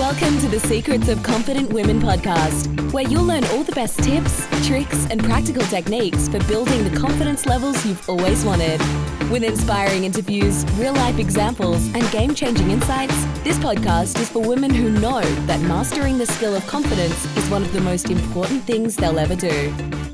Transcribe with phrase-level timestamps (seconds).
[0.00, 4.46] Welcome to the Secrets of Confident Women podcast, where you'll learn all the best tips,
[4.66, 8.80] tricks, and practical techniques for building the confidence levels you've always wanted.
[9.30, 14.72] With inspiring interviews, real life examples, and game changing insights, this podcast is for women
[14.72, 18.96] who know that mastering the skill of confidence is one of the most important things
[18.96, 20.09] they'll ever do.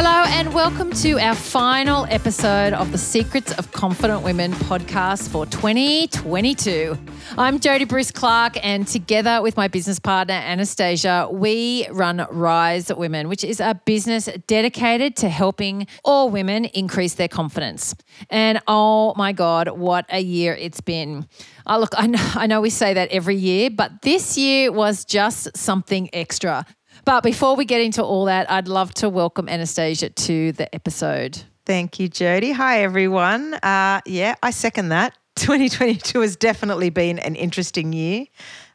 [0.00, 5.44] Hello, and welcome to our final episode of the Secrets of Confident Women podcast for
[5.44, 6.96] 2022.
[7.36, 13.28] I'm Jody Bruce Clark, and together with my business partner, Anastasia, we run Rise Women,
[13.28, 17.96] which is a business dedicated to helping all women increase their confidence.
[18.30, 21.26] And oh my God, what a year it's been.
[21.66, 25.04] Oh, look, I know, I know we say that every year, but this year was
[25.04, 26.64] just something extra.
[27.04, 31.42] But before we get into all that, I'd love to welcome Anastasia to the episode.
[31.64, 32.52] Thank you, Jody.
[32.52, 33.54] Hi, everyone.
[33.54, 35.14] Uh, yeah, I second that.
[35.36, 38.26] 2022 has definitely been an interesting year.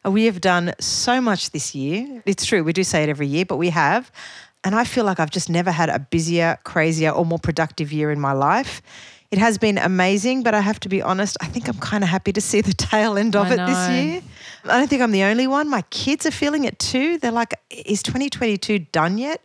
[0.04, 2.22] Uh, We have done so much this year.
[2.24, 4.10] It's true, we do say it every year, but we have.
[4.64, 8.10] And I feel like I've just never had a busier, crazier, or more productive year
[8.10, 8.80] in my life.
[9.30, 12.08] It has been amazing, but I have to be honest, I think I'm kind of
[12.08, 14.22] happy to see the tail end of I it this year.
[14.64, 15.68] I don't think I'm the only one.
[15.68, 17.18] My kids are feeling it too.
[17.18, 19.44] They're like, is 2022 done yet?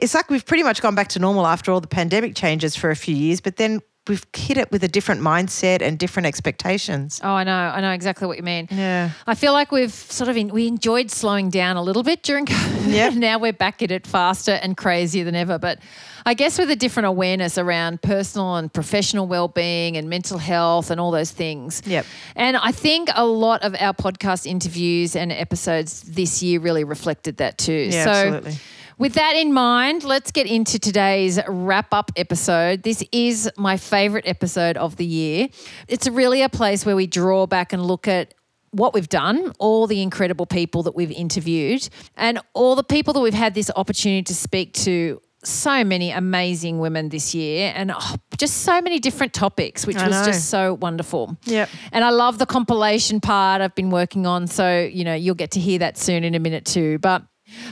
[0.00, 2.90] It's like we've pretty much gone back to normal after all the pandemic changes for
[2.90, 7.20] a few years, but then we've hit it with a different mindset and different expectations.
[7.22, 7.52] Oh, I know.
[7.52, 8.68] I know exactly what you mean.
[8.70, 9.10] Yeah.
[9.26, 12.46] I feel like we've sort of in, we enjoyed slowing down a little bit during
[12.46, 12.76] COVID.
[12.86, 13.14] Yep.
[13.14, 15.58] now we're back at it faster and crazier than ever.
[15.58, 15.80] But
[16.24, 21.00] I guess with a different awareness around personal and professional well-being and mental health and
[21.00, 21.82] all those things.
[21.84, 22.06] Yep.
[22.36, 27.38] And I think a lot of our podcast interviews and episodes this year really reflected
[27.38, 27.88] that too.
[27.90, 28.58] Yeah, so absolutely.
[28.98, 32.82] With that in mind, let's get into today's wrap up episode.
[32.82, 35.48] This is my favorite episode of the year.
[35.86, 38.32] It's really a place where we draw back and look at
[38.70, 43.20] what we've done, all the incredible people that we've interviewed, and all the people that
[43.20, 45.20] we've had this opportunity to speak to.
[45.44, 50.08] So many amazing women this year, and oh, just so many different topics, which I
[50.08, 50.24] was know.
[50.24, 51.36] just so wonderful.
[51.44, 51.68] Yep.
[51.92, 54.48] And I love the compilation part I've been working on.
[54.48, 56.98] So, you know, you'll get to hear that soon in a minute too.
[56.98, 57.22] But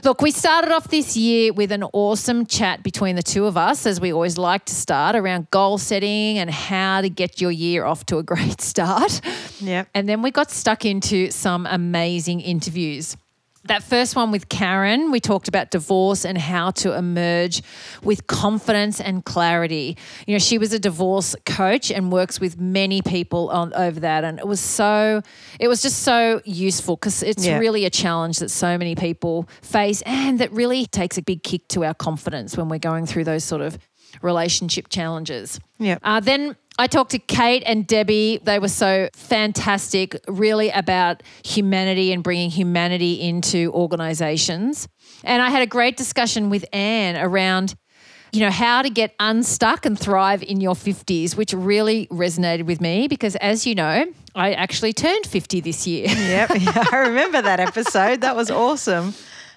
[0.03, 3.87] look, we started off this year with an awesome chat between the two of us,
[3.87, 7.85] as we always like to start around goal setting and how to get your year
[7.85, 9.21] off to a great start.
[9.61, 9.89] Yep.
[9.95, 13.17] And then we got stuck into some amazing interviews.
[13.67, 17.63] That first one with Karen, we talked about divorce and how to emerge
[18.03, 19.97] with confidence and clarity.
[20.27, 24.23] You know, she was a divorce coach and works with many people on over that,
[24.23, 25.23] and it was so,
[25.59, 27.59] it was just so useful because it's Yeah.
[27.59, 31.67] really a challenge that so many people face, and that really takes a big kick
[31.69, 33.79] to our confidence when we're going through those sort of
[34.21, 35.59] relationship challenges.
[35.79, 35.99] Yeah.
[36.03, 38.41] Uh, then I talked to Kate and Debbie.
[38.43, 44.89] They were so fantastic, really about humanity and bringing humanity into organizations.
[45.23, 47.77] And I had a great discussion with Anne around,
[48.33, 52.81] you know, how to get unstuck and thrive in your 50s, which really resonated with
[52.81, 56.09] me because, as you know, I actually turned 50 this year.
[56.09, 56.51] Yep.
[56.93, 58.23] I remember that episode.
[58.23, 59.15] That was awesome.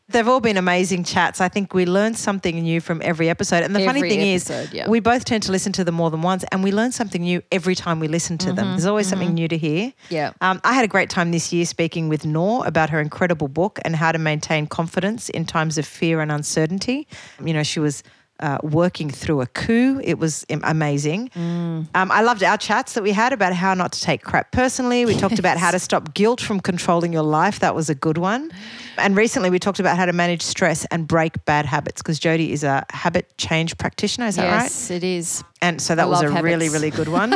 [0.09, 1.41] They've all been amazing chats.
[1.41, 3.63] I think we learned something new from every episode.
[3.63, 4.89] And the funny thing episode, is, yeah.
[4.89, 7.41] we both tend to listen to them more than once, and we learn something new
[7.51, 8.67] every time we listen to them.
[8.67, 9.87] There's always something new to hear.
[9.87, 10.13] Mm-hmm.
[10.13, 10.31] Yeah.
[10.39, 13.79] Um, I had a great time this year speaking with Nor about her incredible book
[13.83, 17.07] and how to maintain confidence in times of fear and uncertainty.
[17.43, 18.03] You know, she was.
[18.39, 19.99] Uh, working through a coup.
[20.03, 21.29] It was amazing.
[21.29, 21.87] Mm.
[21.95, 25.05] Um, I loved our chats that we had about how not to take crap personally.
[25.07, 27.59] We talked about how to stop guilt from controlling your life.
[27.61, 28.51] That was a good one.
[28.97, 32.51] And recently we talked about how to manage stress and break bad habits because Jody
[32.51, 34.27] is a habit change practitioner.
[34.27, 34.63] Is that right?
[34.63, 35.43] yes, it is.
[35.61, 37.33] And so that was a love really, really good one.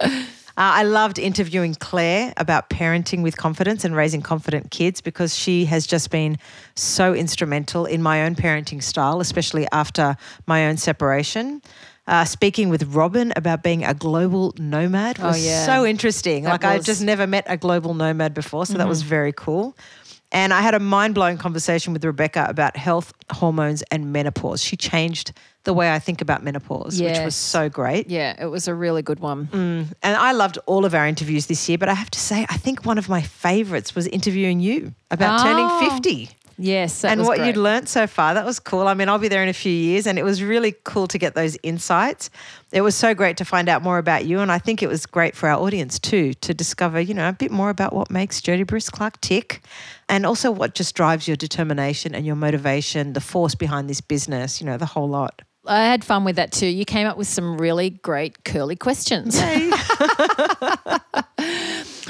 [0.56, 5.64] uh, I loved interviewing Claire about parenting with confidence and raising confident kids because she
[5.66, 6.36] has just been
[6.74, 10.16] so instrumental in my own parenting style, especially after
[10.46, 11.62] my own separation.
[12.06, 15.64] Uh, speaking with Robin about being a global nomad was Oh, yeah.
[15.64, 16.42] so interesting.
[16.44, 19.08] That like I was- just never met a global nomad before, so that was Mm-hmm.
[19.08, 19.76] very cool.
[20.32, 24.62] And I had a mind blowing conversation with Rebecca about health, hormones, and menopause.
[24.62, 25.32] She changed
[25.64, 28.08] the way I think about menopause, which was so great.
[28.08, 29.46] Yeah, it was a really good one.
[29.48, 29.92] Mm.
[30.02, 32.56] And I loved all of our interviews this year, but I have to say, I
[32.56, 35.90] think one of my favorites was interviewing you about Oh, turning ah.
[35.94, 36.30] 50
[36.62, 37.46] Yes, that and what great.
[37.46, 38.34] you'd learnt so far.
[38.34, 38.86] That was cool.
[38.86, 41.16] I mean, I'll be there in a few years, and it was really cool to
[41.16, 42.28] get those insights.
[42.70, 45.06] It was so great to find out more about you, and I think it was
[45.06, 48.42] great for our audience too to discover, you know, a bit more about what makes
[48.42, 49.62] Jody Bruce Clark tick,
[50.10, 54.60] and also what just drives your determination and your motivation, the force behind this business,
[54.60, 55.40] you know, the whole lot.
[55.70, 56.66] I had fun with that too.
[56.66, 59.40] You came up with some really great curly questions.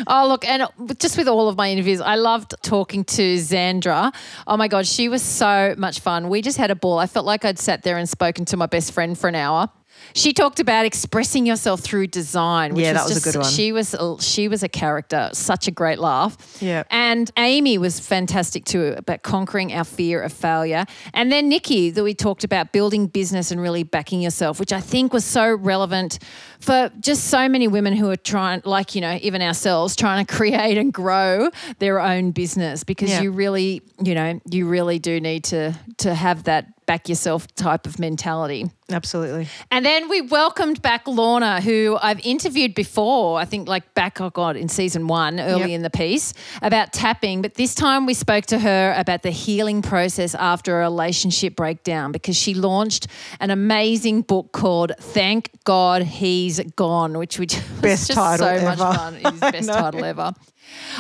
[0.07, 0.67] Oh, look, and
[0.99, 4.13] just with all of my interviews, I loved talking to Zandra.
[4.47, 6.29] Oh my God, she was so much fun.
[6.29, 6.99] We just had a ball.
[6.99, 9.69] I felt like I'd sat there and spoken to my best friend for an hour.
[10.15, 12.75] She talked about expressing yourself through design.
[12.75, 13.51] Which Yeah, that was was a just, good one.
[13.53, 16.59] She was a, she was a character, such a great laugh.
[16.61, 16.85] Yeah.
[16.91, 20.85] And Amy was fantastic too about conquering our fear of failure.
[21.15, 24.81] And then Nikki, that we talked about building business and really backing yourself, which I
[24.81, 26.19] think was so relevant
[26.61, 30.35] for just so many women who are trying, like you know, even ourselves, trying to
[30.37, 33.23] create and grow their own business because Yeah.
[33.23, 37.87] you really, you know, you really do need to to have that back yourself type
[37.87, 38.69] of mentality.
[38.91, 39.47] Absolutely.
[39.71, 44.31] And then we welcomed back Lorna, who I've interviewed before, I think like back, oh
[44.31, 45.71] God, in season one, early Yep.
[45.71, 47.43] in the piece, about tapping.
[47.43, 52.11] But this time we spoke to her about the healing process after a relationship breakdown
[52.11, 53.07] because she launched
[53.39, 58.47] an amazing book called Thank God He's Gone, which we just, was Best just title
[58.47, 58.93] so much ever.
[58.95, 59.15] fun.
[59.17, 60.33] It is best title ever.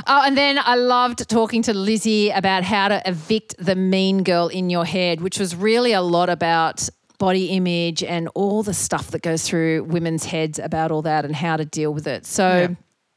[0.06, 4.48] Oh, and then I loved talking to Lizzie about how to evict the mean girl
[4.48, 6.88] in your head, which was really a lot about
[7.18, 11.36] body image and all the stuff that goes through women's heads about all that and
[11.36, 12.24] how to deal with it.
[12.26, 12.68] So Yeah.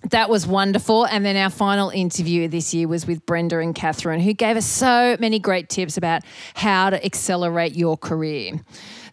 [0.10, 1.06] that was wonderful.
[1.06, 4.66] And then our final interview this year was with Brenda and Catherine, who gave us
[4.66, 8.60] so many great tips about how to accelerate your career.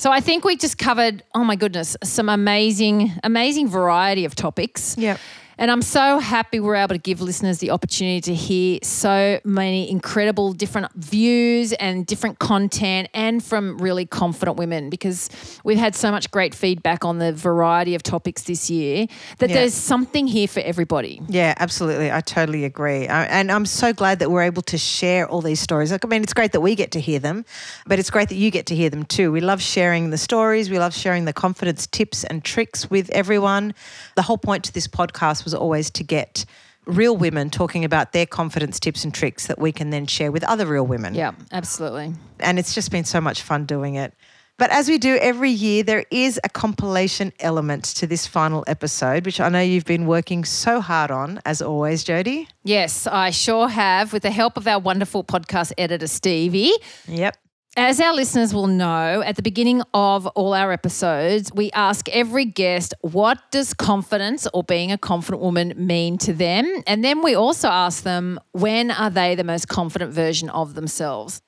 [0.00, 4.96] So I think we just covered, oh my goodness, some amazing, amazing variety of topics.
[4.96, 5.20] Yep.
[5.60, 9.90] And I'm so happy we're able to give listeners the opportunity to hear so many
[9.90, 15.28] incredible different views and different content and from really confident women because
[15.62, 19.56] we've had so much great feedback on the variety of topics this year that Yeah.
[19.56, 21.20] there's something here for everybody.
[21.28, 22.10] Yeah, absolutely.
[22.10, 23.06] I totally agree.
[23.06, 25.92] I, and I'm so glad that we're able to share all these stories.
[25.92, 27.44] Like, I mean, it's great that we get to hear them,
[27.86, 29.30] but it's great that you get to hear them too.
[29.30, 33.74] We love sharing the stories, we love sharing the confidence tips and tricks with everyone.
[34.16, 36.44] The whole point to this podcast was always to get
[36.86, 40.42] real women talking about their confidence tips and tricks that we can then share with
[40.44, 41.14] other real women.
[41.14, 42.14] Yeah, absolutely.
[42.40, 44.14] and it's just been so much fun doing it.
[44.56, 49.24] But as we do every year, there is a compilation element to this final episode,
[49.24, 52.46] which I know you've been working so hard on, as always, Jodie.
[52.62, 56.72] Yes, I sure have with the help of our wonderful podcast editor Stevie.
[57.08, 57.38] Yep.
[57.76, 62.44] As our listeners will know, at the beginning of all our episodes, we ask every
[62.44, 66.82] guest, what does confidence or being a confident woman mean to them?
[66.88, 71.42] And then we also ask them, when are they the most confident version of themselves?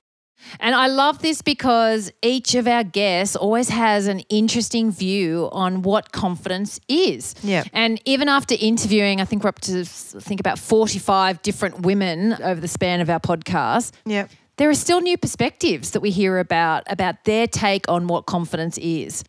[0.60, 5.82] And I love this because each of our guests always has an interesting view on
[5.82, 7.34] what confidence is.
[7.42, 7.64] Yeah.
[7.72, 12.34] And even after interviewing, I think we're up to I think about 45 different women
[12.42, 14.30] over the span of our podcast Yep.
[14.56, 18.78] There are still new perspectives that we hear about about their take on what confidence
[18.78, 19.24] is.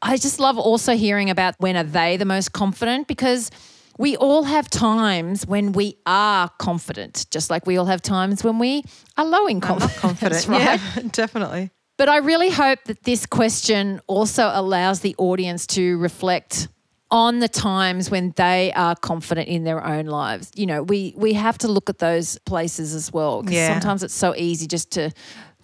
[0.00, 3.50] I just love also hearing about when are they the most confident because
[3.98, 8.58] we all have times when we are confident, just like we all have times when
[8.58, 8.82] we
[9.16, 10.00] are low in confidence.
[10.00, 10.48] Confident.
[10.48, 10.60] right?
[10.60, 11.70] Yeah, definitely.
[11.98, 16.68] But I really hope that this question also allows the audience to reflect
[17.12, 20.50] on the times when they are confident in their own lives.
[20.56, 23.68] You know, we we have to look at those places as well because Yeah.
[23.72, 25.10] sometimes it's so easy just to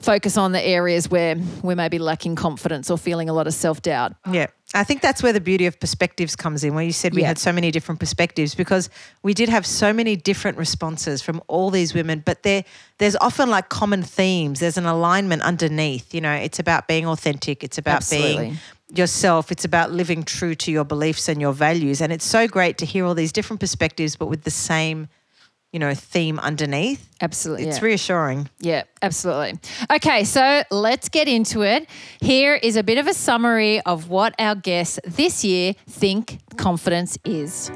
[0.00, 3.54] focus on the areas where we may be lacking confidence or feeling a lot of
[3.54, 4.14] self-doubt.
[4.30, 4.46] Yeah.
[4.74, 7.28] I think that's where the beauty of perspectives comes in, where you said we Yeah.
[7.28, 8.90] had so many different perspectives because
[9.22, 12.64] we did have so many different responses from all these women, but there
[12.98, 14.60] there's often like common themes.
[14.60, 16.12] There's an alignment underneath.
[16.14, 18.36] You know, it's about being authentic, it's about Absolutely.
[18.36, 18.58] being
[18.94, 22.00] yourself, it's about living true to your beliefs and your values.
[22.00, 25.08] And it's so great to hear all these different perspectives, but with the same,
[25.72, 27.08] you know, theme underneath.
[27.20, 27.66] Absolutely.
[27.66, 27.84] It's yeah.
[27.84, 28.50] reassuring.
[28.60, 29.58] Yeah, absolutely.
[29.90, 31.88] Okay, so let's get into it.
[32.20, 37.18] Here is a bit of a summary of what our guests this year think confidence
[37.24, 37.70] is.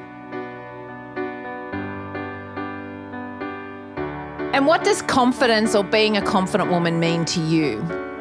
[4.54, 8.11] And what does confidence or being a confident woman mean to you?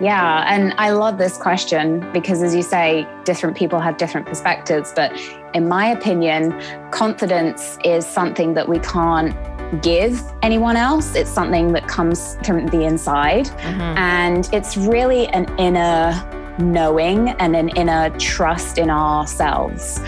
[0.00, 4.92] Yeah, and I love this question because, as you say, different people have different perspectives.
[4.94, 5.12] But
[5.54, 6.60] in my opinion,
[6.90, 9.34] confidence is something that we can't
[9.82, 11.14] give anyone else.
[11.14, 13.46] It's something that comes from the inside.
[13.46, 13.80] Mm-hmm.
[13.80, 16.12] And it's really an inner
[16.58, 20.00] knowing and an inner trust in ourselves.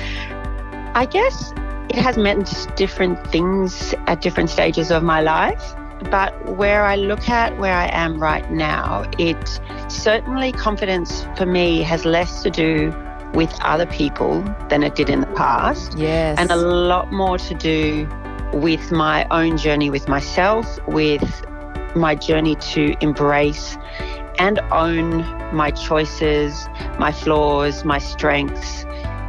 [0.94, 1.52] I guess
[1.90, 5.74] it has meant different things at different stages of my life.
[6.10, 11.82] But where I look at where I am right now, it certainly confidence for me
[11.82, 12.94] has less to do
[13.34, 16.38] with other people than it did in the past, Yes.
[16.38, 18.08] and a lot more to do
[18.54, 21.44] with my own journey with myself, with
[21.94, 23.76] my journey to embrace
[24.38, 25.18] and own
[25.54, 28.84] my choices, my flaws, my strengths,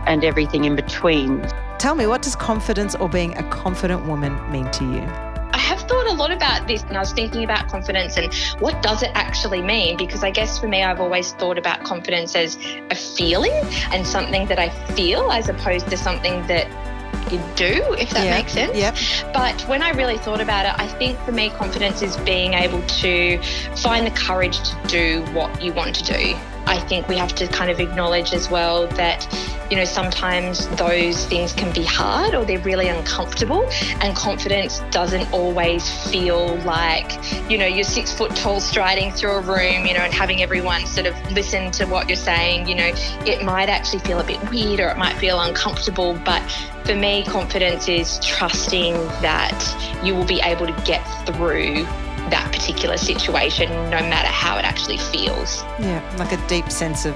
[0.06, 1.42] and everything in between.
[1.80, 5.27] Tell me, what does confidence or being a confident woman mean to you?
[6.18, 9.98] Lot about this and I was thinking about confidence and what does it actually mean?
[9.98, 12.58] Because I guess for me, I've always thought about confidence as
[12.90, 13.54] a feeling
[13.92, 16.68] and something that I feel as opposed to something that
[17.32, 18.76] you do, if that makes sense.
[18.76, 19.34] Yep.
[19.34, 22.82] But when I really thought about it, I think for me, confidence is being able
[22.82, 23.42] to
[23.76, 26.36] find the courage to do what you want to do.
[26.68, 29.28] I think we have to kind of acknowledge as well that,
[29.72, 33.68] you know, sometimes those things can be hard or they're really uncomfortable,
[34.02, 37.12] and confidence doesn't always feel like,
[37.50, 40.86] you know, you're six foot tall striding through a room, you know, and having everyone
[40.86, 42.68] sort of listen to what you're saying.
[42.68, 42.92] You know,
[43.26, 46.42] it might actually feel a bit weird or it might feel uncomfortable, but
[46.86, 51.86] for me, confidence is trusting that you will be able to get through
[52.30, 55.64] that particular situation, no matter how it actually feels.
[55.80, 57.16] Yeah, like a deep sense of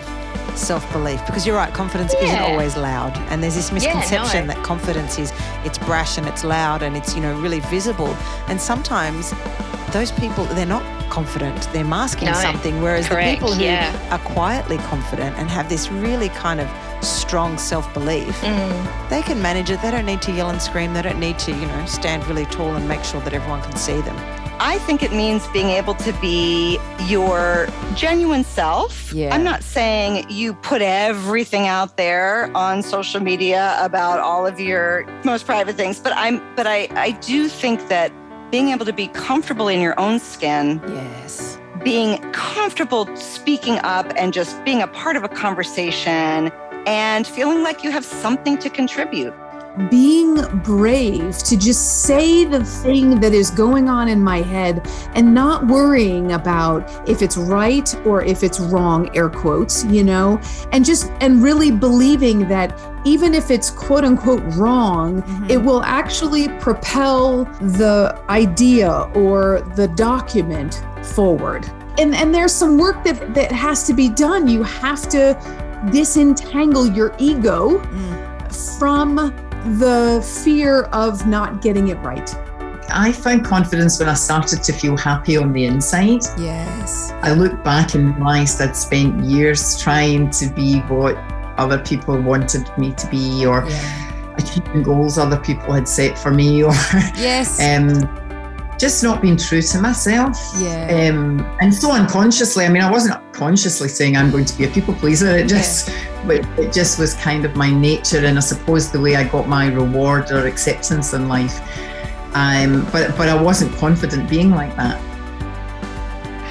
[0.56, 1.26] self belief.
[1.26, 3.16] Because you're right, confidence isn't always loud.
[3.30, 4.54] And there's this Yeah, misconception no.
[4.54, 5.32] that confidence is
[5.64, 8.16] it's brash and it's loud and it's, you know, really visible.
[8.48, 9.34] And sometimes
[9.92, 11.68] those people, they're not confident.
[11.74, 12.82] They're masking No, something.
[12.82, 13.94] Whereas correct, the people who yeah.
[14.12, 16.70] are quietly confident and have this really kind of
[17.04, 19.10] strong self belief, Mm.
[19.10, 19.82] they can manage it.
[19.82, 20.94] They don't need to yell and scream.
[20.94, 23.76] They don't need to, you know, stand really tall and make sure that everyone can
[23.76, 24.16] see them.
[24.64, 26.78] I think it means being able to be
[27.08, 29.12] your genuine self.
[29.12, 29.34] Yeah.
[29.34, 35.04] I'm not saying you put everything out there on social media about all of your
[35.24, 38.12] most private things, but I'm but I I do think that
[38.52, 41.58] being able to be comfortable in your own skin, Yes.
[41.84, 46.52] being comfortable speaking up and just being a part of a conversation
[46.86, 49.34] and feeling like you have something to contribute.
[49.90, 54.86] Being brave to just say the thing that is going on in my head
[55.16, 60.40] and not worrying about if it's right or if it's wrong air quotes you know?
[60.72, 65.50] And just and really believing that even if it's quote unquote wrong mm-hmm.
[65.50, 71.66] it will actually propel the idea or the document forward.
[71.98, 74.48] And and there's some work that that has to be done.
[74.48, 75.38] You have to
[75.92, 78.80] disentangle your ego mm.
[78.80, 79.34] from
[79.80, 82.34] the fear of not getting it right.
[82.94, 86.22] I found confidence when I started to feel happy on the inside.
[86.38, 87.12] Yes.
[87.22, 91.16] I look back and realised I'd spent years trying to be what
[91.58, 94.34] other people wanted me to be, or Yeah.
[94.38, 96.74] achieving goals other people had set for me, or
[97.16, 97.60] Yes.
[97.62, 98.10] um,
[98.82, 100.36] just not being true to myself.
[100.58, 101.10] yeah.
[101.10, 104.68] Um, and so unconsciously, I mean, I wasn't consciously saying I'm going to be a
[104.70, 105.38] people pleaser.
[105.38, 105.92] It just,
[106.26, 109.48] but it just was kind of my nature, and I suppose the way I got
[109.48, 111.62] my reward or acceptance in life.
[112.34, 115.00] Um, but but I wasn't confident being like that.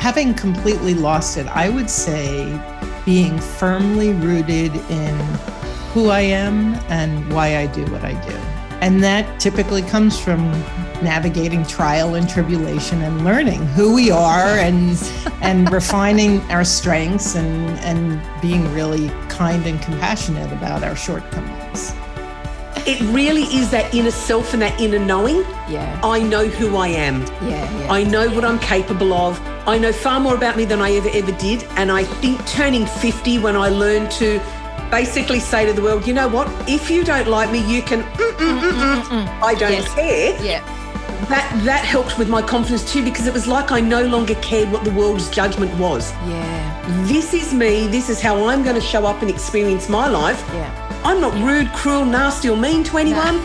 [0.00, 2.58] having completely lost it, I would say
[3.04, 5.14] being firmly rooted in
[5.92, 8.59] who I am and why I do what I do.
[8.80, 10.50] And that typically comes from
[11.02, 14.98] navigating trial and tribulation and learning who we are and
[15.42, 21.94] and refining our strengths and and being really kind and compassionate about our shortcomings.
[22.86, 25.42] It really is that inner self and that inner knowing.
[25.68, 26.00] yeah.
[26.02, 27.20] I know who I am.
[27.42, 27.78] Yeah.
[27.78, 27.92] Yeah.
[27.92, 29.38] I know what I'm capable of.
[29.68, 31.62] I know far more about me than I ever, ever did.
[31.76, 34.40] And I think turning 50, when I learned to
[34.90, 36.48] basically say to the world, you know what?
[36.68, 39.42] If you don't like me, you can, mm, mm, mm.
[39.42, 39.94] I don't Yes.
[39.94, 40.42] care.
[40.44, 40.76] yeah.
[41.28, 44.72] That, that helped with my confidence too, because it was like I no longer cared
[44.72, 46.12] what the world's judgment was.
[46.26, 47.04] Yeah.
[47.06, 47.86] This is me.
[47.86, 50.42] This is how I'm going to show up and experience my life.
[50.52, 51.02] Yeah.
[51.04, 53.40] I'm not rude, cruel, nasty, or mean to anyone.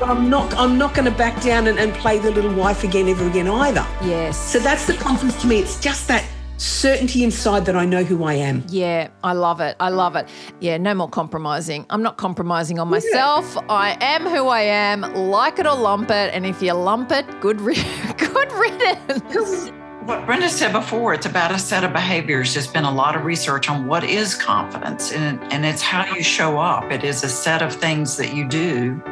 [0.00, 2.82] But I'm not I'm not going to back down and, and play the little wife
[2.84, 3.84] again ever again either.
[4.02, 4.38] Yes.
[4.38, 5.58] So that's the confidence to me.
[5.58, 6.24] It's just that
[6.58, 8.64] certainty inside that I know who I am.
[8.68, 9.76] Yeah, I love it.
[9.80, 10.28] I love it.
[10.60, 11.86] Yeah, no more compromising.
[11.88, 13.56] I'm not compromising on myself.
[13.68, 15.02] I am who I am.
[15.14, 16.34] Like it or lump it.
[16.34, 17.74] And if you lump it, good, ri-
[18.18, 19.72] good riddance.
[20.04, 22.54] What Brenda said before, it's about a set of behaviors.
[22.54, 26.22] There's been a lot of research on what is confidence, and, and it's how you
[26.22, 26.90] show up.
[26.90, 29.02] It is a set of things that you do.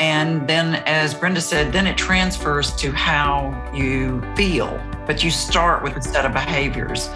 [0.00, 4.80] And then, as Brenda said, then it transfers to how you feel.
[5.06, 7.10] But you start with a set of behaviors.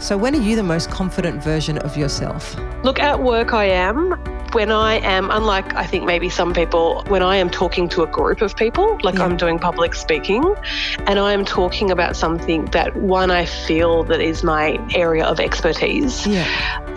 [0.00, 2.54] So, when are you the most confident version of yourself?
[2.84, 4.12] Look, at work, I am.
[4.52, 8.06] When I am, unlike I think maybe some people, when I am talking to a
[8.06, 9.24] group of people, like Yeah.
[9.24, 10.44] I'm doing public speaking,
[11.06, 15.40] and I am talking about something that one I feel that is my area of
[15.40, 16.44] expertise, Yeah.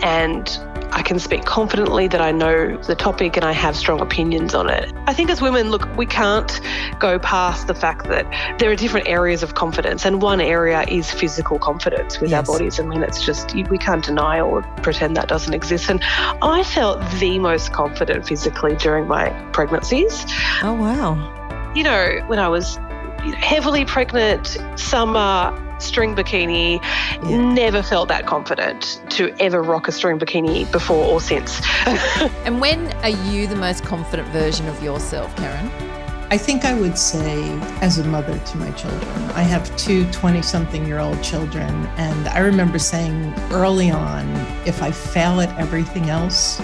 [0.02, 0.50] and
[0.94, 4.68] I can speak confidently, that I know the topic and I have strong opinions on
[4.68, 4.92] it.
[5.06, 6.60] I think as women, look, we can't
[6.98, 8.26] go past the fact that
[8.58, 12.46] there are different areas of confidence, and one area is physical confidence with Yes.
[12.48, 12.78] our bodies.
[12.78, 15.88] I mean, it's just, we can't deny or pretend that doesn't exist.
[15.90, 16.00] And
[16.42, 20.24] I felt the most confident physically during my pregnancies
[20.62, 21.72] Oh, wow.
[21.74, 22.76] you know, when I was
[23.38, 26.80] heavily pregnant, summer, string bikini,
[27.54, 31.60] never felt that confident to ever rock a string bikini before or since.
[32.44, 35.70] And when are you the most confident version of yourself, Karen?
[36.32, 37.42] I think I would say,
[37.82, 39.02] as a mother to my children,
[39.34, 41.86] I have two 20 something year old children.
[41.98, 44.26] And I remember saying early on
[44.64, 46.58] if I fail at everything else,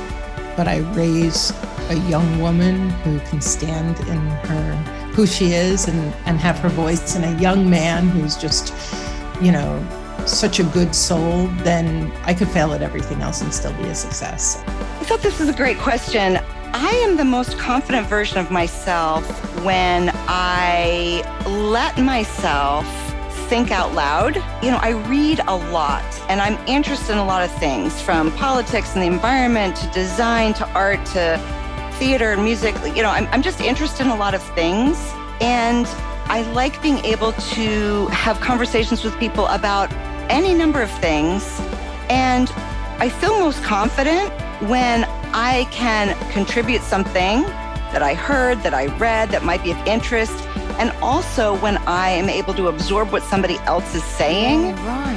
[0.56, 1.52] but I raise
[1.90, 4.74] a young woman who can stand in her,
[5.12, 8.72] who she is, and, and have her voice, and a young man who's just,
[9.40, 9.86] you know,
[10.26, 13.94] such a good soul, then I could fail at everything else and still be a
[13.94, 14.62] success.
[14.66, 16.38] I thought this was a great question.
[16.74, 19.24] I am the most confident version of myself
[19.64, 22.86] when I let myself
[23.48, 24.36] think out loud.
[24.62, 28.30] You know, I read a lot and I'm interested in a lot of things from
[28.32, 31.40] politics and the environment to design to art to
[31.94, 32.74] theater and music.
[32.94, 34.98] You know, I'm, I'm just interested in a lot of things.
[35.40, 35.86] And
[36.30, 39.90] I like being able to have conversations with people about
[40.28, 41.58] any number of things.
[42.10, 42.50] And
[42.98, 44.30] I feel most confident
[44.68, 47.42] when I can contribute something
[47.92, 50.38] that I heard, that I read, that might be of interest.
[50.78, 54.74] And also when I am able to absorb what somebody else is saying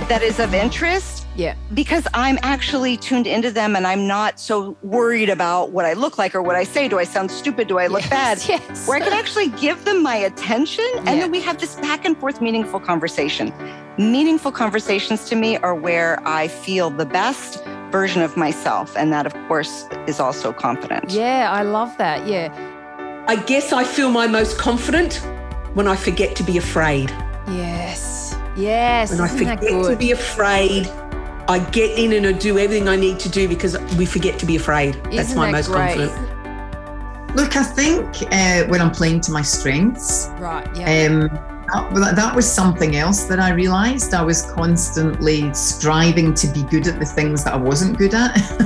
[0.08, 1.21] that is of interest.
[1.42, 1.56] Yeah.
[1.74, 6.20] Because I'm actually tuned into them and I'm not so worried about what I look
[6.20, 6.88] like or what I say.
[6.88, 7.68] Do I sound stupid?
[7.68, 8.38] Do I look bad?
[8.48, 8.88] Yes.
[8.88, 11.16] Where I can actually give them my attention and Yeah.
[11.22, 13.52] then we have this back and forth meaningful conversation.
[13.98, 18.96] Meaningful conversations to me are where I feel the best version of myself.
[18.96, 21.12] And that, of course, is also confident.
[21.12, 22.28] Yeah, I love that.
[22.28, 22.50] Yeah.
[23.28, 25.16] I guess I feel my most confident
[25.74, 27.10] when I forget to be afraid.
[27.48, 28.36] Yes.
[28.58, 29.12] Yes.
[29.12, 30.90] When I forget to be afraid,
[31.48, 34.46] I get in and I do everything I need to do because we forget to
[34.46, 34.96] be afraid.
[35.06, 35.98] That's Isn't my that most great?
[35.98, 37.36] confident.
[37.36, 40.68] Look, I think uh, when I'm playing to my strengths, Right.
[40.76, 41.08] Yeah.
[41.08, 41.30] um,
[41.96, 44.14] that, that was something else that I realized.
[44.14, 48.36] I was constantly striving to be good at the things that I wasn't good at.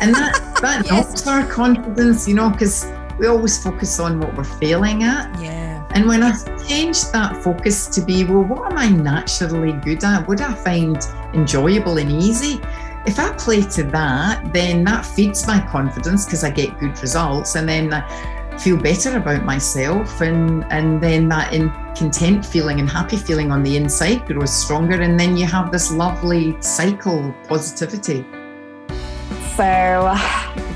[0.00, 2.86] and that, that helps our confidence, you know, because
[3.18, 5.36] we always focus on what we're failing at.
[5.40, 5.67] Yeah.
[5.98, 6.32] And when I
[6.64, 10.28] changed that focus to be, well, what am I naturally good at?
[10.28, 10.96] What do I find
[11.34, 12.60] enjoyable and easy?
[13.04, 17.56] If I play to that, then that feeds my confidence because I get good results
[17.56, 22.88] and then I feel better about myself and and then that in content feeling and
[22.88, 27.48] happy feeling on the inside grows stronger and then you have this lovely cycle of
[27.48, 28.24] positivity.
[29.58, 30.14] So,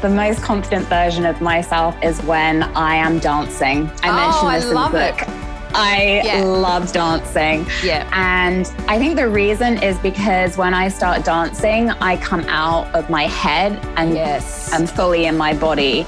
[0.00, 3.88] the most confident version of myself is when I am dancing.
[4.02, 5.16] I Oh, mentioned I this in the love it.
[5.18, 5.28] book.
[5.74, 6.42] I Yeah.
[6.42, 7.64] love dancing.
[7.84, 8.04] Yeah.
[8.12, 13.08] And I think the reason is because when I start dancing, I come out of
[13.08, 14.70] my head and Yes.
[14.72, 16.04] I'm fully in my body.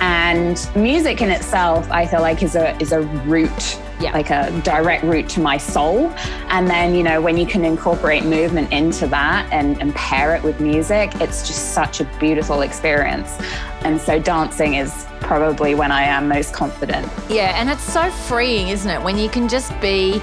[0.00, 4.12] And music in itself, I feel like is a is a route, Yeah.
[4.12, 6.10] like a direct route to my soul.
[6.48, 10.42] And then, you know, when you can incorporate movement into that and, and pair it
[10.42, 13.36] with music, it's just such a beautiful experience.
[13.82, 17.10] And so dancing is probably when I am most confident.
[17.28, 19.02] Yeah, and it's so freeing, isn't it?
[19.02, 20.18] When you can just be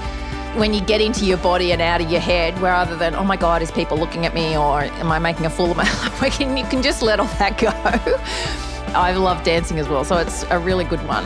[0.56, 3.36] when you get into your body and out of your head, rather than, oh my
[3.36, 6.22] God, is people looking at me or am I making a fool of myself?
[6.40, 8.70] You can just let all that go.
[8.94, 11.24] I love dancing as well, so it's a really good one.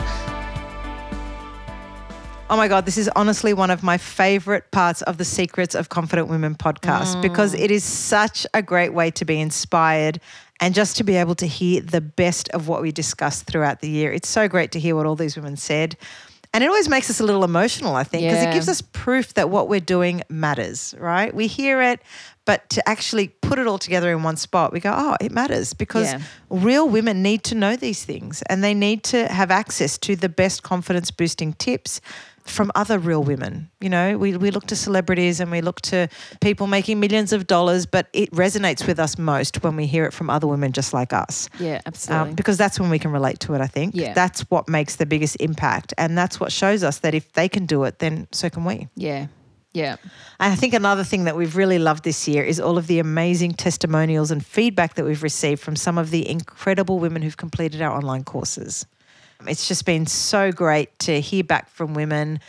[2.50, 5.90] Oh my God, this is honestly one of my favorite parts of the Secrets of
[5.90, 7.22] Confident Women podcast mm.
[7.22, 10.18] because it is such a great way to be inspired
[10.58, 13.90] and just to be able to hear the best of what we discussed throughout the
[13.90, 14.10] year.
[14.12, 15.94] It's so great to hear what all these women said.
[16.58, 18.50] And it always makes us a little emotional, I think, because Yeah.
[18.50, 21.32] it gives us proof that what we're doing matters, right?
[21.32, 22.00] We hear it,
[22.46, 25.72] but to actually put it all together in one spot, we go, oh, it matters
[25.72, 26.18] because Yeah.
[26.50, 30.28] real women need to know these things and they need to have access to the
[30.28, 32.00] best confidence boosting tips
[32.48, 33.70] from other real women.
[33.80, 36.08] You know, we, we look to celebrities and we look to
[36.40, 40.12] people making millions of dollars, but it resonates with us most when we hear it
[40.12, 41.48] from other women just like us.
[41.58, 42.30] Yeah, absolutely.
[42.30, 43.94] Um, because that's when we can relate to it, I think.
[43.94, 44.14] Yeah.
[44.14, 45.94] That's what makes the biggest impact.
[45.98, 48.88] And that's what shows us that if they can do it, then so can we.
[48.94, 49.26] yeah.
[49.74, 49.96] Yeah.
[50.40, 53.52] I think another thing that we've really loved this year is all of the amazing
[53.52, 57.92] testimonials and feedback that we've received from some of the incredible women who've completed our
[57.92, 58.86] online courses.
[59.46, 62.40] It's just been so great to hear back from women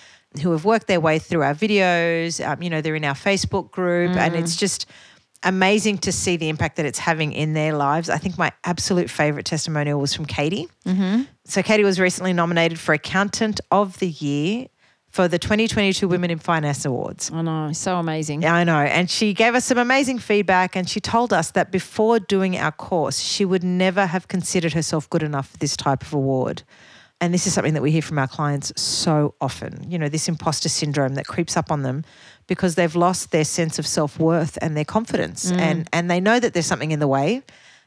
[0.42, 2.46] who have worked their way through our videos.
[2.46, 4.86] Um, you know, they're in our Facebook group, and it's just
[5.44, 8.10] amazing to see the impact that it's having in their lives.
[8.10, 10.68] I think my absolute favorite testimonial was from Katie.
[10.86, 11.24] Mm-hmm.
[11.46, 14.68] So, Katie was recently nominated for Accountant of the Year
[15.10, 17.32] for the 2022 Women in Finance Awards.
[17.34, 18.44] I know, so amazing.
[18.44, 18.80] Yeah, I know.
[18.80, 22.72] And she gave us some amazing feedback and she told us that before doing our
[22.72, 26.64] course, she would never have considered herself good enough for this type of award.
[27.22, 30.30] And this is something that we hear from our clients so often, you know, this
[30.30, 32.06] imposter syndrome that creeps up on them
[32.48, 35.58] because they've lost their sense of self-worth and their confidence Mm.
[35.60, 37.42] and and they know that there's something in the way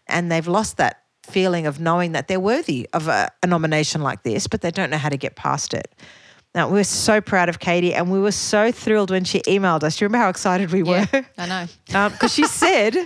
[0.07, 4.23] and they've lost that feeling of knowing that they're worthy of a, a nomination like
[4.23, 5.95] this, but they don't know how to get past it.
[6.55, 9.97] Now, we're so proud of Katie and we were so thrilled when she emailed us.
[9.97, 11.07] Do you remember how excited we were?
[11.39, 11.67] I know.
[11.95, 12.97] Um, because she said,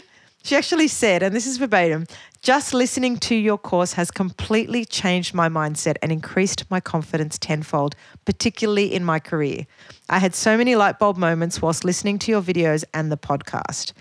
[0.43, 2.07] she actually said, and this is verbatim,
[2.41, 7.97] just listening to your course has completely changed my mindset and increased my confidence tenfold,
[8.25, 9.67] particularly in my career.
[10.09, 13.93] I had so many light bulb moments whilst listening to your videos and the podcast.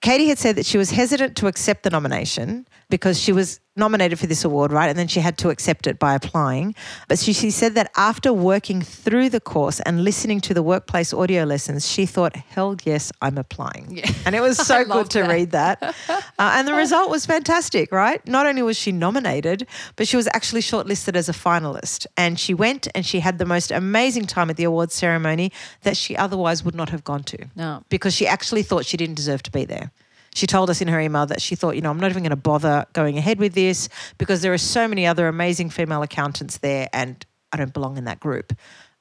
[0.00, 4.18] Katie had said that she was hesitant to accept the nomination because she was nominated
[4.18, 4.88] for this award, right?
[4.88, 6.74] And then she had to accept it by applying.
[7.06, 11.12] But she, she said that after working through the course and listening to the workplace
[11.12, 13.98] audio lessons, she thought, hell yes, I'm applying.
[13.98, 14.10] Yeah.
[14.26, 15.28] And it was so good to that.
[15.30, 15.94] read that.
[16.40, 18.24] Uh, and the result was fantastic, right?
[18.28, 22.06] Not only was she nominated, but she was actually shortlisted as a finalist.
[22.16, 25.50] And she went and she had the most amazing time at the awards ceremony
[25.82, 27.82] that she otherwise would not have gone to No.
[27.88, 29.90] because she actually thought she didn't deserve to be there.
[30.34, 32.30] She told us in her email that she thought, you know, I'm not even going
[32.30, 33.88] to bother going ahead with this
[34.18, 38.04] because there are so many other amazing female accountants there and I don't belong in
[38.04, 38.52] that group.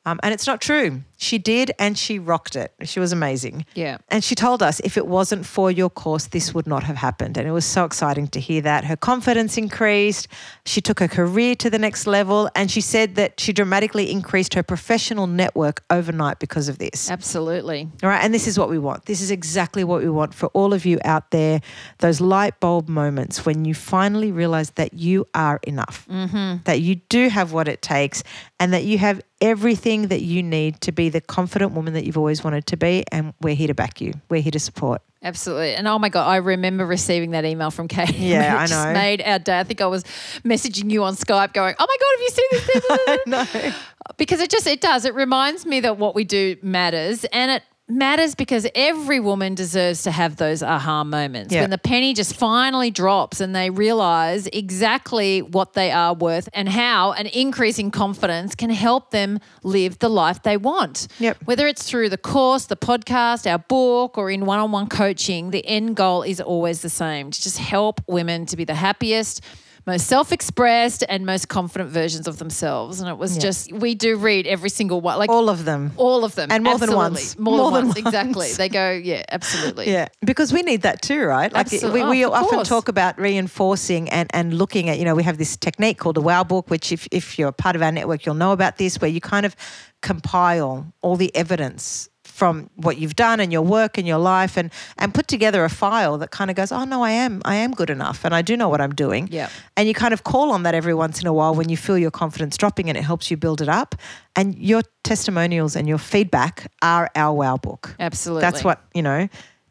[0.08, 1.02] Um, and it's not true.
[1.18, 2.72] She did and she rocked it.
[2.84, 3.66] She was amazing.
[3.74, 3.98] Yeah.
[4.10, 7.38] And she told us if it wasn't for your course, this would not have happened.
[7.38, 8.86] And it was so exciting to hear that.
[8.86, 10.28] Her confidence increased.
[10.66, 12.50] She took her career to the next level.
[12.56, 17.10] And she said that she dramatically increased her professional network overnight because of this.
[17.12, 17.90] Absolutely.
[18.04, 18.24] All right.
[18.24, 19.06] And this is what we want.
[19.08, 21.60] This is exactly what we want for all of you out there.
[21.98, 26.58] Those light bulb moments when you finally realize that you are enough, Mm-hmm.
[26.66, 28.24] that you do have what it takes,
[28.60, 32.18] and that you have everything that you need to be the confident woman that you've
[32.18, 33.04] always wanted to be.
[33.12, 35.02] And we're here to back you, we're here to support.
[35.24, 35.74] Absolutely.
[35.76, 38.18] And oh my God, I remember receiving that email from Kate.
[38.18, 38.94] Yeah, it I just know.
[38.94, 39.60] made our day.
[39.60, 40.04] I think I was
[40.44, 43.74] messaging you on Skype going, oh my God, have you seen this?
[43.74, 43.74] no.
[44.18, 45.06] because it just, it does.
[45.06, 47.26] It reminds me that what we do matters.
[47.26, 51.62] And it matters because every woman deserves to have those aha moments Yeah.
[51.62, 56.68] when the penny just finally drops and they realize exactly what they are worth and
[56.68, 61.08] how an increase in confidence can help them live the life they want.
[61.20, 61.38] Yep.
[61.46, 65.52] Whether it's through the course, the podcast, our book, or in one on one coaching,
[65.52, 69.42] the end goal is always the same to just help women to be the happiest.
[69.88, 73.00] Most self expressed and most confident versions of themselves.
[73.00, 73.42] And it was Yeah.
[73.42, 75.94] just, we do read every single one, like All of them.
[75.96, 76.52] all of them.
[76.52, 77.40] And more than once.
[77.40, 77.98] More, More than, than once.
[77.98, 78.52] Exactly.
[78.52, 79.90] They go, yeah, absolutely.
[79.90, 81.52] Yeah, because we need that too, right?
[81.54, 82.68] Like Absol- we, we oh, of often course.
[82.68, 86.22] talk about reinforcing and, and looking at, you know, we have this technique called the
[86.22, 89.10] WOW book, which if, if you're part of our network, you'll know about this, where
[89.10, 89.56] you kind of
[90.02, 94.72] compile all the evidence from what you've done and your work and your life and
[95.00, 97.72] and put together a file that kind of goes, Oh no, I am I am
[97.72, 99.28] good enough and I do know what I'm doing.
[99.32, 99.50] Yeah.
[99.76, 101.98] And you kind of call on that every once in a while when you feel
[101.98, 103.96] your confidence dropping and it helps you build it up.
[104.36, 107.96] And your testimonials and your feedback are our wow book.
[108.00, 108.42] Absolutely.
[108.42, 109.28] That's what, you know,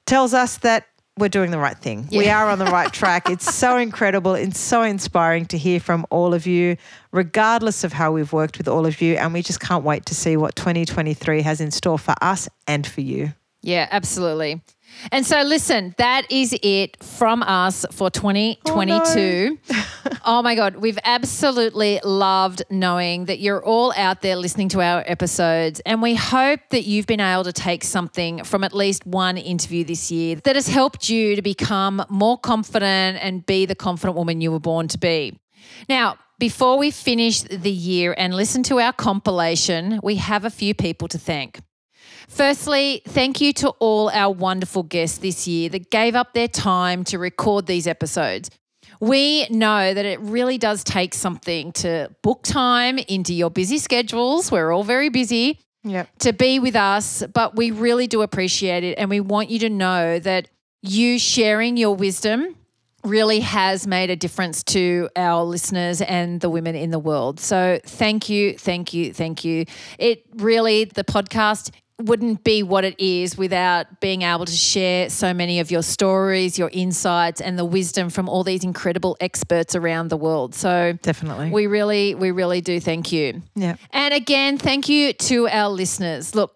[0.07, 2.09] tells us that we're doing the right thing.
[2.13, 3.31] We are on the right track.
[3.31, 4.35] It's so incredible.
[4.35, 6.77] It's so inspiring to hear from all of you,
[7.11, 9.15] regardless of how we've worked with all of you.
[9.17, 12.87] And we just can't wait to see what 2023 has in store for us and
[12.87, 13.33] for you.
[13.63, 14.63] Yeah, absolutely.
[15.13, 19.59] And so, listen, that is it from us for 2022.
[20.25, 20.77] Oh, my God.
[20.77, 25.81] We've absolutely loved knowing that you're all out there listening to our episodes.
[25.87, 29.85] And we hope that you've been able to take something from at least one interview
[29.85, 34.41] this year that has helped you to become more confident and be the confident woman
[34.41, 35.39] you were born to be.
[35.89, 40.75] Now, before we finish the year and listen to our compilation, we have a few
[40.75, 41.61] people to thank.
[42.29, 47.05] Firstly, thank you to all our wonderful guests this year that gave up their time
[47.05, 48.51] to record these episodes.
[49.01, 54.51] We know that it really does take something to book time into your busy schedules.
[54.51, 56.19] We're all very busy Yep.
[56.21, 58.99] to be with us, but we really do appreciate it.
[58.99, 60.49] And we want you to know that
[60.83, 62.57] you sharing your wisdom
[63.05, 67.39] really has made a difference to our listeners and the women in the world.
[67.39, 69.65] So thank you, thank you, thank you.
[69.99, 75.33] It really, the podcast wouldn't be what it is without being able to share so
[75.33, 80.09] many of your stories, your insights, and the wisdom from all these incredible experts around
[80.09, 80.55] the world.
[80.55, 81.51] So Definitely.
[81.51, 83.43] we really, we really do thank you.
[83.55, 83.77] Yeah.
[83.93, 86.35] And again, thank you to our listeners.
[86.35, 86.55] Look,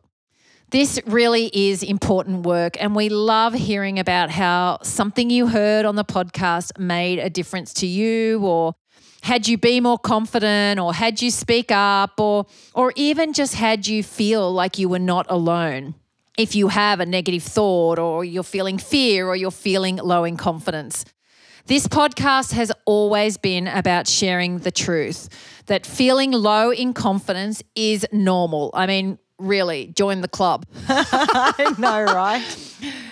[0.70, 5.96] This really is important work, and we love hearing about how something you heard on
[5.96, 8.74] the podcast made a difference to you or
[9.22, 13.86] had you be more confident or had you speak up or or even just had
[13.86, 15.94] you feel like you were not alone
[16.36, 20.36] if you have a negative thought or you're feeling fear or you're feeling low in
[20.36, 21.04] confidence.
[21.66, 25.28] This podcast has always been about sharing the truth
[25.66, 28.70] that feeling low in confidence is normal.
[28.74, 30.66] I mean, really, join the club.
[30.88, 32.42] I know, right?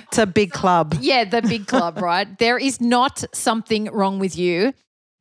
[0.08, 0.96] It's a big club.
[1.00, 2.38] Yeah, the big club, right?
[2.38, 4.72] There is not something wrong with you.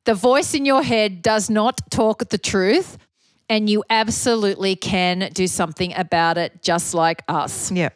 [0.08, 2.96] The voice in your head does not talk the truth,
[3.50, 7.70] and you absolutely can do something about it, just like us.
[7.70, 7.90] Yeah.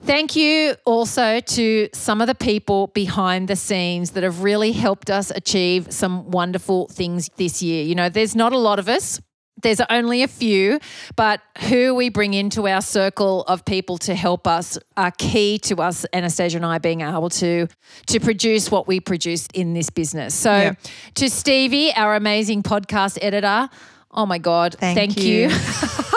[0.00, 5.10] Thank you also to some of the people behind the scenes that have really helped
[5.10, 7.84] us achieve some wonderful things this year.
[7.84, 9.20] You know, there's not a lot of us.
[9.62, 10.78] There's only a few,
[11.16, 15.76] but who we bring into our circle of people to help us are key to
[15.76, 17.68] us, Anastasia and I, being able to
[18.08, 20.34] to produce what we produce in this business.
[20.34, 20.78] So, Yep.
[21.14, 23.70] to Stevie, our amazing podcast editor,
[24.14, 25.48] oh my God, Thank you.
[25.48, 25.50] you.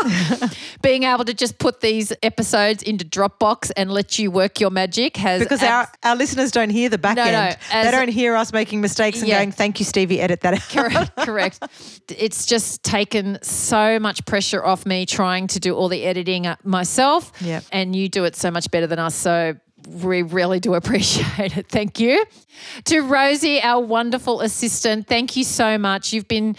[0.82, 5.18] being able to just put these episodes into Dropbox and let you work your magic
[5.18, 7.58] has Because abs- our, our listeners don't hear the back No, no, end.
[7.72, 9.40] as- they don't hear us making mistakes and Yeah.
[9.40, 10.70] going, thank you, Stevie, edit that out.
[10.70, 11.60] Correct, correct.
[12.10, 16.56] It's just taken so much pressure off me trying to do all the editing uh,
[16.64, 17.32] myself.
[17.42, 17.64] Yep.
[17.72, 19.16] And you do it so much better than us.
[19.16, 19.56] So
[19.88, 21.68] we really do appreciate it.
[21.70, 22.26] Thank you.
[22.86, 26.14] To Rosie, our wonderful assistant, thank you so much.
[26.14, 26.56] You've been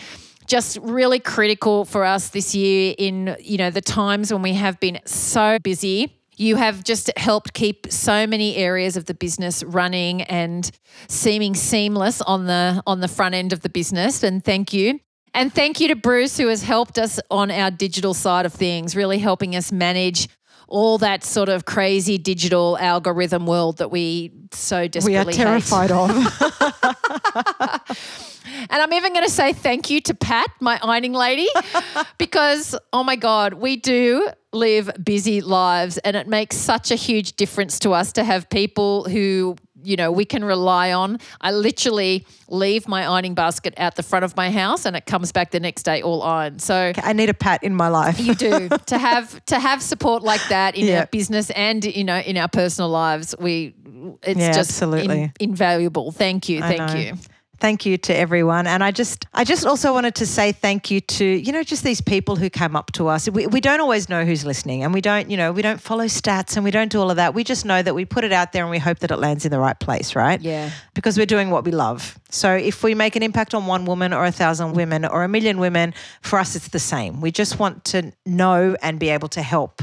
[0.48, 4.80] just really critical for us this year in, you know, the times when we have
[4.80, 6.14] been so busy.
[6.36, 10.70] You have just helped keep so many areas of the business running and
[11.08, 15.00] seeming seamless on the on the front end of the business and thank you.
[15.34, 18.96] And thank you to Bruce who has helped us on our digital side of things,
[18.96, 20.28] really helping us manage
[20.68, 25.34] all that sort of crazy digital algorithm world that we so desperately we are hate.
[25.34, 26.10] terrified of.
[28.70, 31.46] And I'm even going to say thank you to Pat, my ironing lady,
[32.18, 37.32] because oh my God, we do live busy lives and it makes such a huge
[37.36, 41.18] difference to us to have people who, you know, we can rely on.
[41.40, 45.32] I literally leave my ironing basket at the front of my house and it comes
[45.32, 46.62] back the next day all ironed.
[46.62, 48.18] So I need a pat in my life.
[48.18, 51.00] you do to have to have support like that in Yeah.
[51.00, 53.34] our business and you know in our personal lives.
[53.38, 53.74] We
[54.22, 55.22] it's Yeah, just absolutely.
[55.24, 56.10] in- invaluable.
[56.12, 57.14] Thank you, thank you.
[57.60, 58.66] Thank you to everyone.
[58.68, 61.82] And I just I just also wanted to say thank you to, you know, just
[61.82, 63.28] these people who come up to us.
[63.28, 66.04] We, we don't always know who's listening and we don't, you know, we don't follow
[66.04, 67.34] stats and we don't do all of that.
[67.34, 69.44] We just know that we put it out there and we hope that it lands
[69.44, 70.40] in the right place, right?
[70.40, 70.70] Yeah.
[70.94, 72.18] Because we're doing what we love.
[72.30, 75.28] So if we make an impact on one woman or a thousand women or a
[75.28, 77.20] million women, for us it's the same.
[77.20, 79.82] We just want to know and be able to help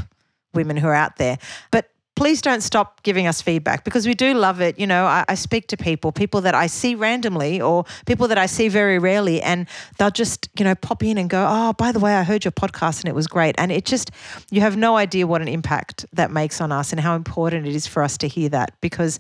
[0.54, 1.38] women who are out there.
[1.72, 4.80] But please don't stop giving us feedback because we do love it.
[4.80, 8.38] You know, I, I speak to people, people that I see randomly or people that
[8.38, 11.92] I see very rarely, and they'll just, you know, pop in and go, Oh, by
[11.92, 13.56] the way, I heard your podcast and it was great.
[13.58, 14.12] And it just,
[14.50, 17.76] you have no idea what an impact that makes on us and how important it
[17.76, 19.20] is for us to hear that because,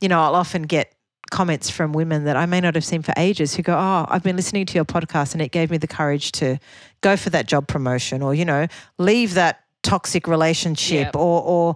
[0.00, 0.92] you know, I'll often get
[1.30, 4.22] comments from women that I may not have seen for ages who go, Oh, I've
[4.22, 6.58] been listening to your podcast and it gave me the courage to
[7.00, 8.66] go for that job promotion or, you know,
[8.98, 11.16] leave that toxic relationship Yep.
[11.16, 11.74] or, or,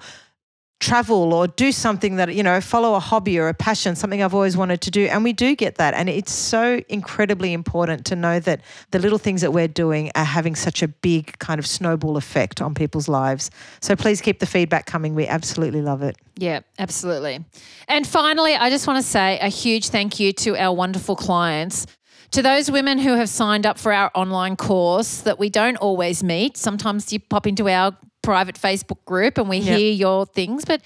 [0.81, 4.33] travel or do something that you know follow a hobby or a passion something i've
[4.33, 8.15] always wanted to do and we do get that and it's so incredibly important to
[8.15, 8.61] know that
[8.93, 12.63] the little things that we're doing are having such a big kind of snowball effect
[12.63, 17.45] on people's lives so please keep the feedback coming we absolutely love it Yeah, absolutely.
[17.89, 21.87] And finally, I just want to say a huge thank you to our wonderful clients.
[22.33, 26.23] To those women who have signed up for our online course that we don't always
[26.23, 26.57] meet.
[26.57, 27.97] Sometimes you pop into our
[28.29, 29.79] private Facebook group and we Yep.
[29.79, 30.83] hear your things, but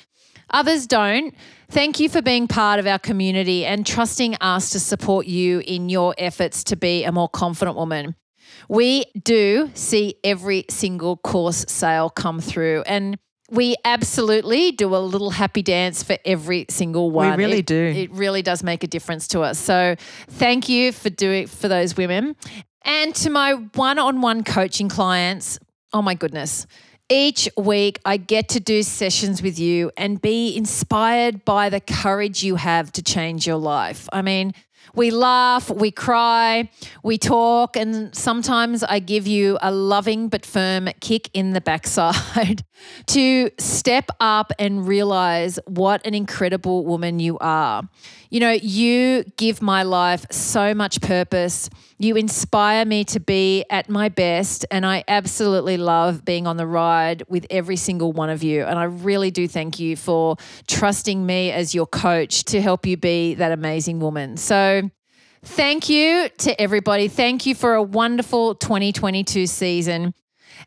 [0.51, 1.35] others don't.
[1.71, 5.89] Thank you for being part of our community and trusting us to support you in
[5.89, 8.15] your efforts to be a more confident woman.
[8.69, 13.19] We do see every single course sale come through and
[13.51, 17.31] we absolutely do a little happy dance for every single one.
[17.37, 17.93] We really It- do.
[17.97, 19.59] It really does make a difference to us.
[19.59, 19.97] So
[20.31, 22.37] thank you for doing for those women.
[22.85, 25.59] And to my one-on-one coaching clients,
[25.93, 26.67] oh my goodness.
[27.13, 32.43] Each week, I get to do sessions with you and be inspired by the courage
[32.43, 34.09] you have to change your life.
[34.15, 34.55] I mean,
[34.95, 36.69] We laugh, we cry,
[37.03, 42.65] we talk, and sometimes I give you a loving but firm kick in the backside
[43.07, 47.89] to step up and realize what an incredible woman you are.
[48.33, 51.69] You know, you give my life so much purpose.
[51.99, 54.65] You inspire me to be at my best.
[54.71, 58.65] And I absolutely love being on the ride with every single one of you.
[58.65, 62.97] And I really do thank you for trusting me as your coach to help you
[62.97, 64.39] be that amazing woman.
[64.39, 64.91] So,
[65.45, 67.09] Thank you to everybody.
[67.09, 70.15] Thank you for a wonderful 2022 season.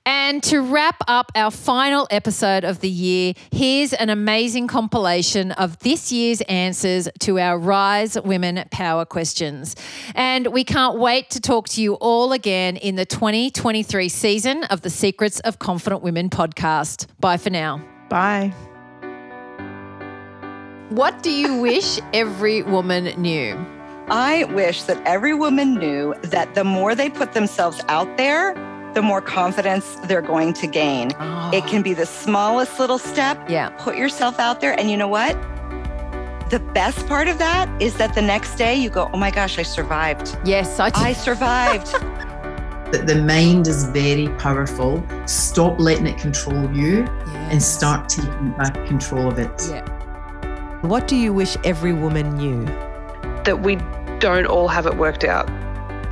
[0.06, 5.78] And to wrap up our final episode of the year, here's an amazing compilation of
[5.80, 9.76] this year's answers to our Rise Women Power questions.
[10.16, 14.82] And we can't wait to talk to you all again in the 2023 season of
[14.82, 17.08] the Secrets of Confident Women podcast.
[17.20, 17.82] Bye for now.
[18.10, 18.54] Bye.
[20.90, 23.56] What do you wish every woman knew?
[24.08, 28.54] I wish that every woman knew that the more they put themselves out there,
[28.96, 31.12] the more confidence they're going to gain.
[31.20, 31.52] Oh.
[31.54, 31.68] It ah.
[31.70, 33.38] can be the smallest little step.
[33.50, 33.70] Yeah.
[33.78, 34.80] Put yourself out there.
[34.80, 35.34] And you know what?
[36.50, 39.60] The best part of that is that the next day you go, oh my gosh,
[39.60, 40.38] I survived.
[40.46, 41.92] Yes, I, I survived.
[42.92, 45.06] that the mind is very powerful.
[45.26, 47.04] Stop letting it control you
[47.52, 49.52] and start taking back control of it.
[49.70, 49.84] Yeah.
[50.82, 52.64] What do you wish every woman knew?
[53.44, 53.76] That we
[54.20, 55.50] don't all have it worked out.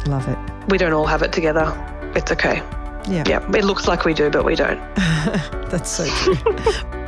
[0.07, 0.37] Love it.
[0.67, 1.71] We don't all have it together.
[2.15, 2.61] It's okay.
[3.07, 3.23] Yeah.
[3.27, 3.55] Yeah.
[3.55, 4.79] It looks like we do, but we don't.
[5.69, 6.35] That's so true.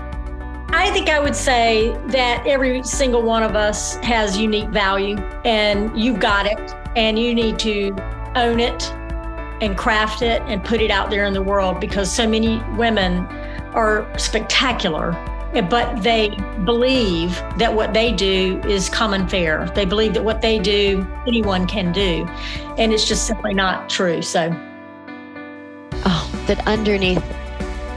[0.69, 5.97] I think I would say that every single one of us has unique value and
[5.97, 6.59] you've got it
[6.95, 7.95] and you need to
[8.35, 8.91] own it
[9.61, 13.25] and craft it and put it out there in the world because so many women
[13.73, 15.13] are spectacular
[15.61, 16.29] but they
[16.65, 19.69] believe that what they do is common fare.
[19.73, 22.27] They believe that what they do, anyone can do.
[22.77, 24.21] And it's just simply not true.
[24.21, 24.49] So,
[26.47, 27.23] that underneath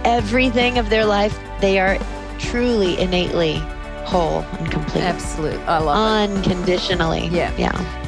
[0.05, 1.99] everything of their life, they are
[2.39, 3.55] truly innately
[4.05, 5.03] whole and complete.
[5.03, 5.59] Absolute.
[5.61, 7.27] I love Unconditionally.
[7.27, 7.33] it.
[7.33, 7.53] Yeah.
[7.59, 8.05] Yeah.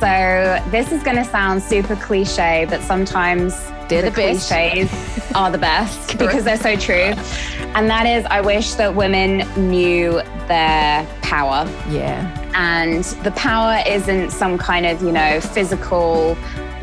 [0.00, 4.48] So this is going to sound super cliche, but sometimes They're the best.
[4.48, 4.90] cliches
[5.34, 7.12] are the best because they're so true.
[7.74, 9.38] And that is, I wish that women
[9.70, 11.64] knew their power.
[11.88, 12.30] Yeah.
[12.54, 16.36] And the power isn't some kind of, you know, physical,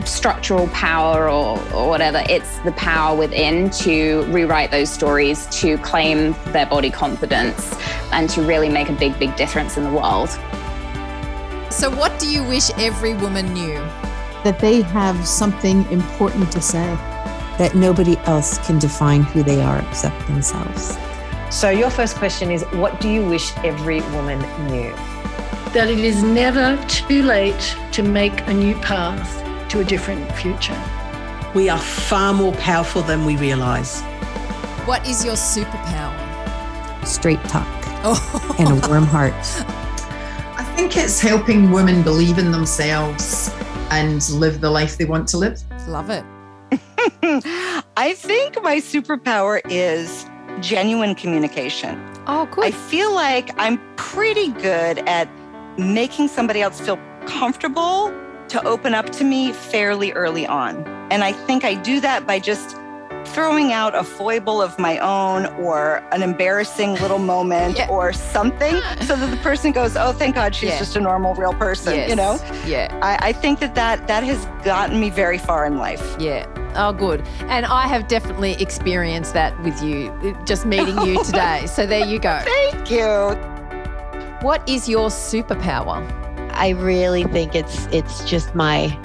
[0.06, 2.24] structural power or, or whatever.
[2.30, 7.74] It's the power within to rewrite those stories, to claim their body confidence,
[8.12, 10.30] and to really make a big, big difference in the world.
[11.72, 13.76] So, what do you wish every woman knew?
[14.44, 16.86] That they have something important to say.
[17.58, 20.98] That nobody else can define who they are except themselves.
[21.50, 24.94] So, your first question is what do you wish every woman knew?
[25.74, 29.41] That it is never too late to make a new path
[29.72, 30.78] to a different future.
[31.56, 34.02] We are far more powerful than we realise.
[34.86, 37.06] What is your superpower?
[37.06, 37.66] Straight talk
[38.04, 38.56] Oh.
[38.60, 39.34] and a warm heart.
[40.58, 43.50] I think it's helping women believe in themselves
[43.92, 45.62] and live the life they want to live.
[45.88, 46.26] Love it.
[47.96, 50.26] I think my superpower is
[50.60, 51.98] genuine communication.
[52.28, 52.66] Oh, good.
[52.66, 55.30] I feel like I'm pretty good at
[55.78, 58.12] making somebody else feel comfortable
[58.52, 60.86] to open up to me fairly early on.
[61.12, 62.78] And I think I do that by just
[63.26, 67.88] throwing out a foible of my own or an embarrassing little moment Yeah.
[67.88, 70.80] or something so that the person goes, oh, thank God she's Yeah.
[70.80, 72.10] just a normal, real person, Yes.
[72.10, 72.40] you know?
[72.66, 72.88] Yeah.
[73.02, 76.16] I, I think that, that that has gotten me very far in life.
[76.20, 76.46] Yeah.
[76.76, 77.22] Oh, good.
[77.42, 81.66] And I have definitely experienced that with you, just meeting you today.
[81.68, 82.40] So there you go.
[82.44, 83.06] Thank you.
[84.42, 86.02] What is your superpower?
[86.54, 88.98] I really think it's it's just my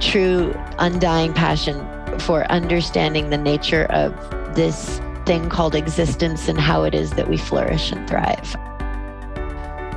[0.00, 1.76] true undying passion
[2.20, 4.12] for understanding the nature of
[4.54, 8.56] this thing called existence and how it is that we flourish and thrive.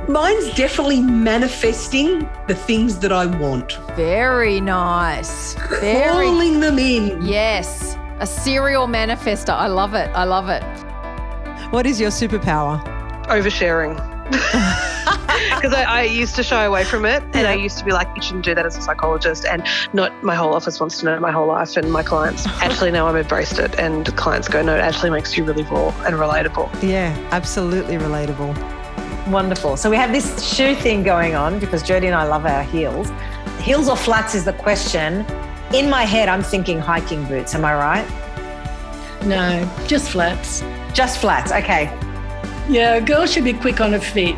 [0.08, 5.54] Mine's definitely manifesting the things that I want, Very nice.
[5.80, 6.26] Very.
[6.26, 7.22] calling them in.
[7.22, 7.96] Yes.
[8.18, 9.50] A serial manifester.
[9.54, 10.08] I love it.
[10.14, 10.62] I love it.
[11.72, 12.82] What is your superpower?
[13.26, 13.96] Oversharing.
[15.62, 18.08] Because I, I used to shy away from it, and I used to be like,
[18.16, 21.20] "You shouldn't do that as a psychologist." And not my whole office wants to know
[21.20, 22.46] my whole life, and my clients.
[22.60, 25.88] Actually, now I've embraced it, and clients go, "No, it actually makes you really raw
[26.04, 28.56] and relatable." Yeah, absolutely relatable.
[29.28, 29.76] Wonderful.
[29.76, 33.10] So we have this shoe thing going on because Jodie and I love our heels.
[33.60, 35.24] Heels or flats is the question.
[35.72, 37.54] In my head, I'm thinking hiking boots.
[37.54, 39.24] Am I right?
[39.24, 40.64] No, just flats.
[40.92, 41.52] Just flats.
[41.52, 41.86] Okay.
[42.68, 44.36] Yeah, a girl should be quick on her feet.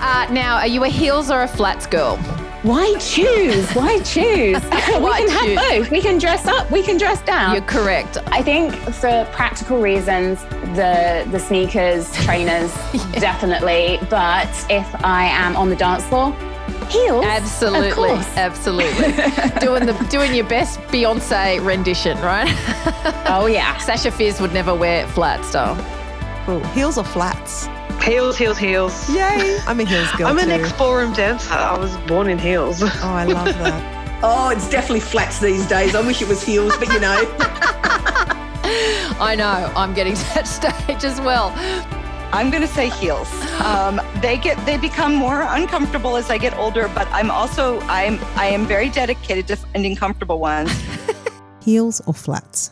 [0.00, 2.16] Uh, now, are you a heels or a flats girl?
[2.62, 3.70] Why choose?
[3.72, 4.62] Why choose?
[4.64, 5.90] we Why can have both.
[5.90, 6.70] We can dress up.
[6.70, 7.52] We can dress down.
[7.54, 8.18] You're correct.
[8.26, 10.42] I think for practical reasons,
[10.74, 12.72] the the sneakers, trainers,
[13.20, 13.98] definitely.
[14.10, 16.32] But if I am on the dance floor,
[16.88, 17.24] heels.
[17.24, 18.36] Absolutely, Of course.
[18.36, 19.12] absolutely.
[19.60, 22.48] doing the doing your best Beyonce rendition, right?
[23.28, 23.76] oh yeah.
[23.78, 25.76] Sasha Fierce would never wear flats, though.
[26.46, 26.60] Cool.
[26.68, 27.68] Heels or flats?
[28.04, 29.10] Heels, heels, heels.
[29.10, 29.58] Yay!
[29.66, 30.52] I'm a heels girl I'm an too.
[30.52, 31.52] ex-ballroom dancer.
[31.52, 32.82] I was born in heels.
[32.82, 34.20] Oh, I love that.
[34.22, 35.94] Oh, it's definitely flats these days.
[35.94, 37.16] I wish it was heels, but you know.
[39.18, 39.72] I know.
[39.76, 41.52] I'm getting to that stage as well.
[42.32, 43.28] I'm going to say heels.
[43.60, 48.18] Um, they get they become more uncomfortable as I get older, but I'm also I'm
[48.36, 50.70] I am very dedicated to finding comfortable ones.
[51.62, 52.70] Heels or flats?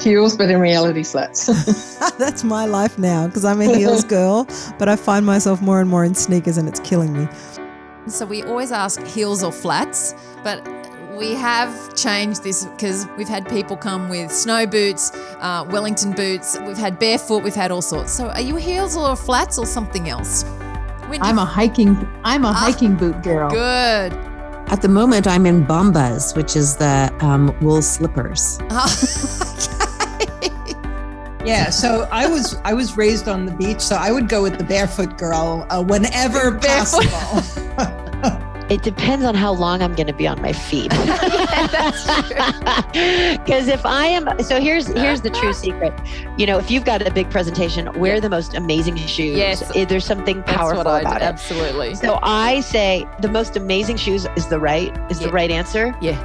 [0.00, 1.46] Heels, but in reality, flats.
[2.18, 4.46] That's my life now because I'm a heels girl,
[4.78, 7.28] but I find myself more and more in sneakers and it's killing me.
[8.06, 10.66] So we always ask heels or flats, but
[11.18, 16.58] we have changed this because we've had people come with snow boots, uh, Wellington boots.
[16.66, 17.42] We've had barefoot.
[17.42, 18.12] We've had all sorts.
[18.12, 20.44] So are you heels or flats or something else?
[21.08, 23.50] When I'm you- a hiking I'm a hiking boot girl.
[23.50, 24.12] good.
[24.72, 28.60] At the moment, I'm in Bombas, which is the um, wool slippers.
[31.50, 34.56] Yeah, so I was I was raised on the beach, so I would go with
[34.56, 37.42] the barefoot girl uh, whenever possible.
[38.70, 40.92] It depends on how long I'm going to be on my feet.
[43.40, 45.92] Because if I am, so here's here's the true secret.
[46.38, 49.36] You know, if you've got a big presentation, wear the most amazing shoes.
[49.36, 49.72] Yes.
[49.88, 51.24] There's something That's powerful what I about do.
[51.24, 51.28] it.
[51.28, 51.94] Absolutely.
[51.96, 55.92] So I say the most amazing shoes is the right is the right answer.
[56.00, 56.18] Yeah.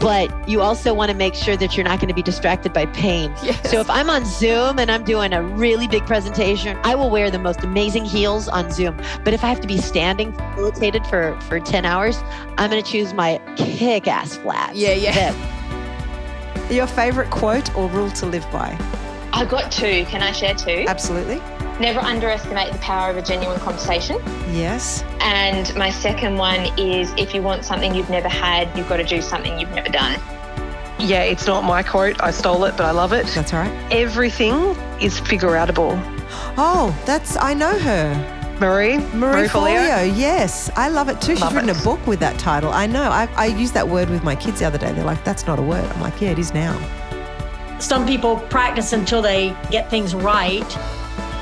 [0.00, 2.86] But you also want to make sure that you're not going to be distracted by
[2.86, 3.36] pain.
[3.64, 7.30] So if I'm on Zoom and I'm doing a really big presentation, I will wear
[7.30, 8.96] the most amazing heels on Zoom.
[9.24, 12.16] But if I have to be standing facilitated for for 10 hours,
[12.56, 14.74] I'm going to choose my kick-ass flats.
[14.76, 15.12] Yeah, yeah.
[15.32, 18.78] That- Your favorite quote or rule to live by?
[19.32, 20.04] I've got two.
[20.06, 20.84] Can I share two?
[20.88, 21.40] Absolutely.
[21.80, 24.16] Never underestimate the power of a genuine conversation.
[24.52, 25.02] Yes.
[25.20, 29.04] And my second one is if you want something you've never had, you've got to
[29.04, 30.20] do something you've never done.
[30.98, 32.20] Yeah, it's not my quote.
[32.22, 33.26] I stole it, but I love it.
[33.28, 33.92] That's all right.
[33.92, 34.52] Everything
[35.00, 35.98] is figure outable.
[36.58, 38.36] Oh, that's I know her.
[38.60, 38.98] Marie?
[39.14, 39.88] Marie, Forleo?
[39.88, 40.70] Forleo, yes.
[40.76, 41.32] I love it too.
[41.32, 41.80] She's Love written it.
[41.80, 42.70] a book with that title.
[42.70, 43.04] I know.
[43.10, 44.92] I, I used that word with my kids the other day.
[44.92, 45.82] They're like, that's not a word.
[45.92, 46.78] I'm like, yeah, it is now.
[47.78, 50.70] Some people practice until they get things right,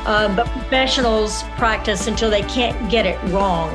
[0.09, 3.71] um, but professionals practice until they can't get it wrong.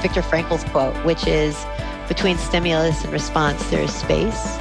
[0.00, 1.64] Viktor Frankl's quote, which is
[2.06, 4.58] between stimulus and response, there is space.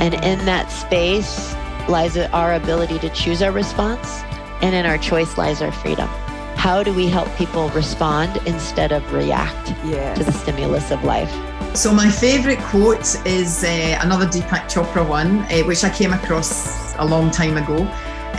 [0.00, 1.54] And in that space
[1.86, 4.22] lies our ability to choose our response,
[4.62, 6.08] and in our choice lies our freedom.
[6.56, 11.30] How do we help people respond instead of react to the stimulus of life?
[11.76, 16.96] So my favourite quote is uh, another Deepak Chopra one, uh, which I came across
[16.96, 17.86] a long time ago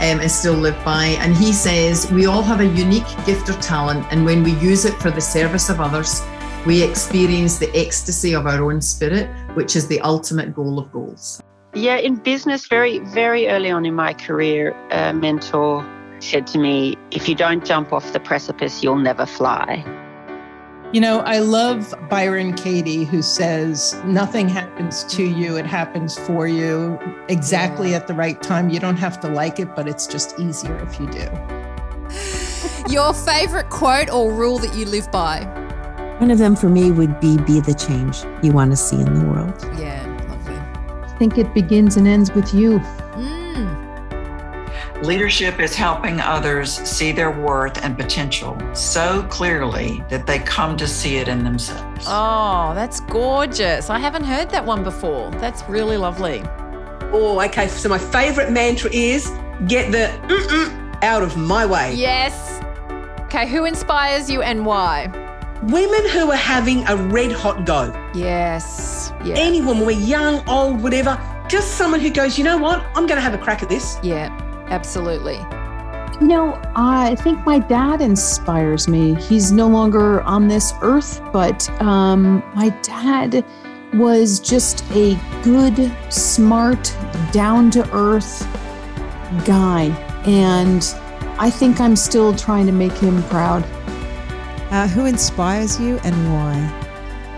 [0.00, 1.16] um, still live by.
[1.20, 4.84] And he says, "We all have a unique gift or talent, and when we use
[4.84, 6.22] it for the service of others,
[6.66, 11.42] we experience the ecstasy of our own spirit, which is the ultimate goal of goals."
[11.74, 15.86] Yeah, in business, very, very early on in my career, a mentor
[16.18, 19.84] said to me, If you don't jump off the precipice, you'll never fly.
[20.92, 26.48] You know, I love Byron Katie, who says, Nothing happens to you, it happens for
[26.48, 28.70] you exactly at the right time.
[28.70, 31.28] You don't have to like it, but it's just easier if you do.
[32.92, 35.44] Your favorite quote or rule that you live by?
[36.18, 39.14] One of them for me would be be the change you want to see in
[39.14, 39.54] the world.
[39.78, 40.56] Yeah, lovely.
[40.56, 42.80] I think it begins and ends with you.
[42.80, 43.39] Mm.
[45.02, 50.86] Leadership is helping others see their worth and potential so clearly that they come to
[50.86, 52.04] see it in themselves.
[52.06, 53.88] Oh, that's gorgeous.
[53.88, 55.30] I haven't heard that one before.
[55.32, 56.42] That's really lovely.
[57.12, 57.66] Oh, okay.
[57.68, 59.32] So my favourite mantra is
[59.66, 61.94] get the mm-mm out of my way.
[61.94, 62.60] Yes.
[63.22, 65.06] Okay, who inspires you and why?
[65.62, 67.90] Women who are having a red hot go.
[68.14, 69.12] Yes.
[69.24, 69.36] Yeah.
[69.36, 71.18] Any woman, we're young, old, whatever.
[71.48, 72.80] Just someone who goes, you know what?
[72.94, 73.98] I'm going to have a crack at this.
[74.02, 74.28] Yeah,
[74.70, 75.38] absolutely.
[76.20, 79.14] You know, I think my dad inspires me.
[79.14, 83.44] He's no longer on this earth, but um, my dad
[83.94, 86.94] was just a good, smart,
[87.32, 88.46] down to earth
[89.44, 89.84] guy.
[90.26, 90.94] And
[91.38, 93.64] I think I'm still trying to make him proud.
[94.70, 96.79] Uh, who inspires you and why?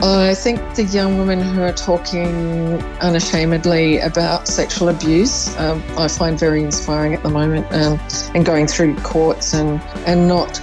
[0.02, 6.36] I think the young women who are talking unashamedly about sexual abuse, um, I find
[6.36, 8.00] very inspiring at the moment, um,
[8.34, 10.60] and going through courts and and not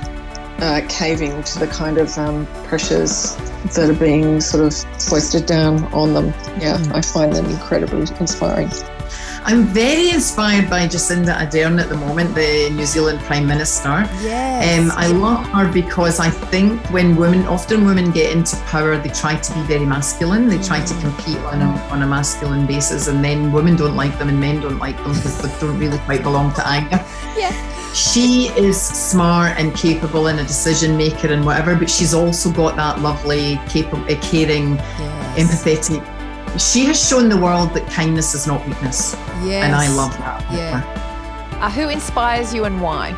[0.62, 3.38] uh, caving to the kind of um, pressures
[3.76, 6.34] that are being sort of foisted down on them.
[6.60, 8.70] Yeah, I find them incredibly inspiring.
[9.50, 14.08] I'm very inspired by Jacinda Ardern at the moment, the New Zealand Prime Minister.
[14.22, 14.80] Yes.
[14.80, 19.10] Um, I love her because I think when women, often women get into power, they
[19.10, 20.50] try to be very masculine.
[20.50, 24.16] They try to compete on a, on a masculine basis, and then women don't like
[24.20, 27.04] them and men don't like them because they don't really quite belong to either.
[27.36, 27.54] Yeah.
[27.94, 32.76] She is smart and capable and a decision maker and whatever, but she's also got
[32.76, 34.78] that lovely, capable, caring,
[35.38, 36.06] empathetic.
[36.58, 39.14] She has shown the world that kindness is not weakness.
[39.44, 39.66] Yes.
[39.66, 40.42] And I love that.
[40.52, 41.60] Yeah.
[41.62, 43.10] Uh, who inspires you and why?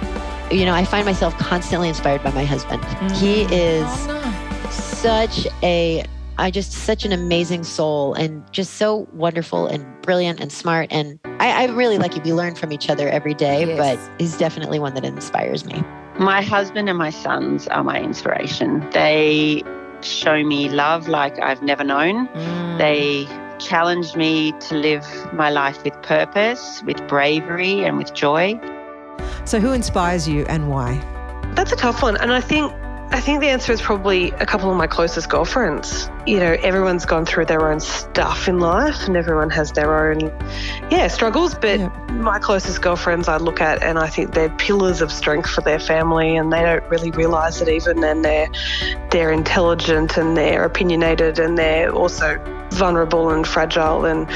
[0.51, 2.83] You know, I find myself constantly inspired by my husband.
[3.13, 3.87] He is
[4.69, 6.03] such a
[6.37, 10.87] I just such an amazing soul and just so wonderful and brilliant and smart.
[10.89, 12.21] And I, I really like you.
[12.23, 15.83] We learn from each other every day, but he's definitely one that inspires me.
[16.17, 18.89] My husband and my sons are my inspiration.
[18.89, 19.61] They
[20.07, 22.27] show me love like I've never known.
[22.27, 22.77] Mm.
[22.77, 23.27] They
[23.59, 28.59] challenge me to live my life with purpose, with bravery, and with joy.
[29.45, 30.99] So, who inspires you and why?
[31.55, 32.17] That's a tough one.
[32.17, 32.73] And I think
[33.13, 36.09] I think the answer is probably a couple of my closest girlfriends.
[36.25, 40.21] You know, everyone's gone through their own stuff in life and everyone has their own
[40.89, 41.77] yeah, struggles, but
[42.11, 45.77] my closest girlfriends I look at and I think they're pillars of strength for their
[45.77, 48.49] family and they don't really realize it even and they're
[49.11, 52.41] they're intelligent and they're opinionated and they're also
[52.71, 54.29] vulnerable and fragile and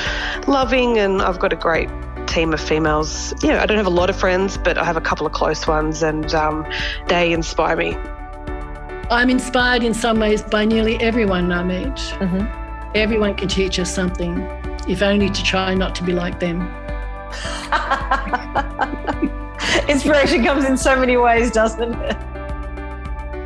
[0.49, 1.89] loving and I've got a great
[2.27, 3.33] team of females.
[3.41, 5.65] Yeah, I don't have a lot of friends, but I have a couple of close
[5.65, 6.65] ones and um,
[7.07, 7.97] they inspire me.
[9.11, 11.85] I'm inspired in some ways by nearly everyone I meet.
[11.85, 12.91] Mm-hmm.
[12.95, 14.39] Everyone can teach us something,
[14.87, 16.61] if only to try not to be like them.
[19.87, 22.17] Inspiration comes in so many ways, doesn't it?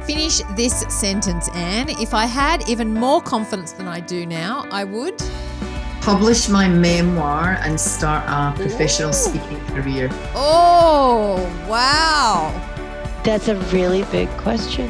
[0.05, 1.89] Finish this sentence, Anne.
[1.89, 5.21] If I had even more confidence than I do now, I would.
[5.99, 10.09] Publish my memoir and start a professional speaking career.
[10.33, 11.35] Oh,
[11.67, 12.53] wow.
[13.25, 14.89] That's a really big question.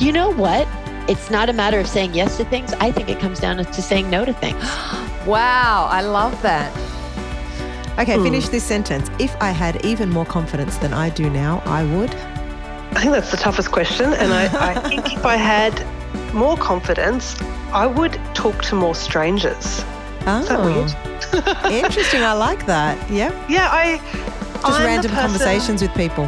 [0.00, 0.66] You know what?
[1.08, 2.72] It's not a matter of saying yes to things.
[2.74, 4.62] I think it comes down to saying no to things.
[5.26, 6.72] wow, I love that.
[7.98, 8.22] Okay, Hmm.
[8.24, 9.10] finish this sentence.
[9.18, 12.14] If I had even more confidence than I do now, I would.
[12.92, 14.12] I think that's the toughest question.
[14.14, 15.84] And I, I think if I had
[16.32, 17.36] more confidence,
[17.72, 19.84] I would talk to more strangers.
[20.26, 21.72] Oh, Is that weird?
[21.72, 22.22] interesting.
[22.22, 22.96] I like that.
[23.10, 23.30] Yeah.
[23.48, 23.98] Yeah, I.
[23.98, 26.26] Just I'm random person- conversations with people.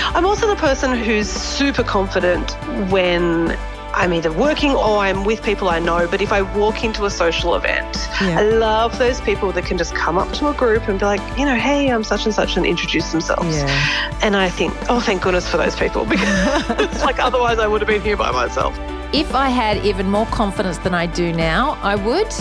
[0.00, 2.52] Yeah, I'm also the person who's super confident
[2.90, 3.56] when
[3.92, 6.06] I'm either working or I'm with people I know.
[6.08, 8.38] But if I walk into a social event, Yeah.
[8.38, 11.20] I love those people that can just come up to a group and be like,
[11.38, 13.56] you know, hey, I'm such and such, and introduce themselves.
[13.56, 14.18] Yeah.
[14.22, 17.80] And I think, oh, thank goodness for those people because it's like otherwise I would
[17.80, 18.78] have been here by myself.
[19.12, 22.32] If I had even more confidence than I do now, I would.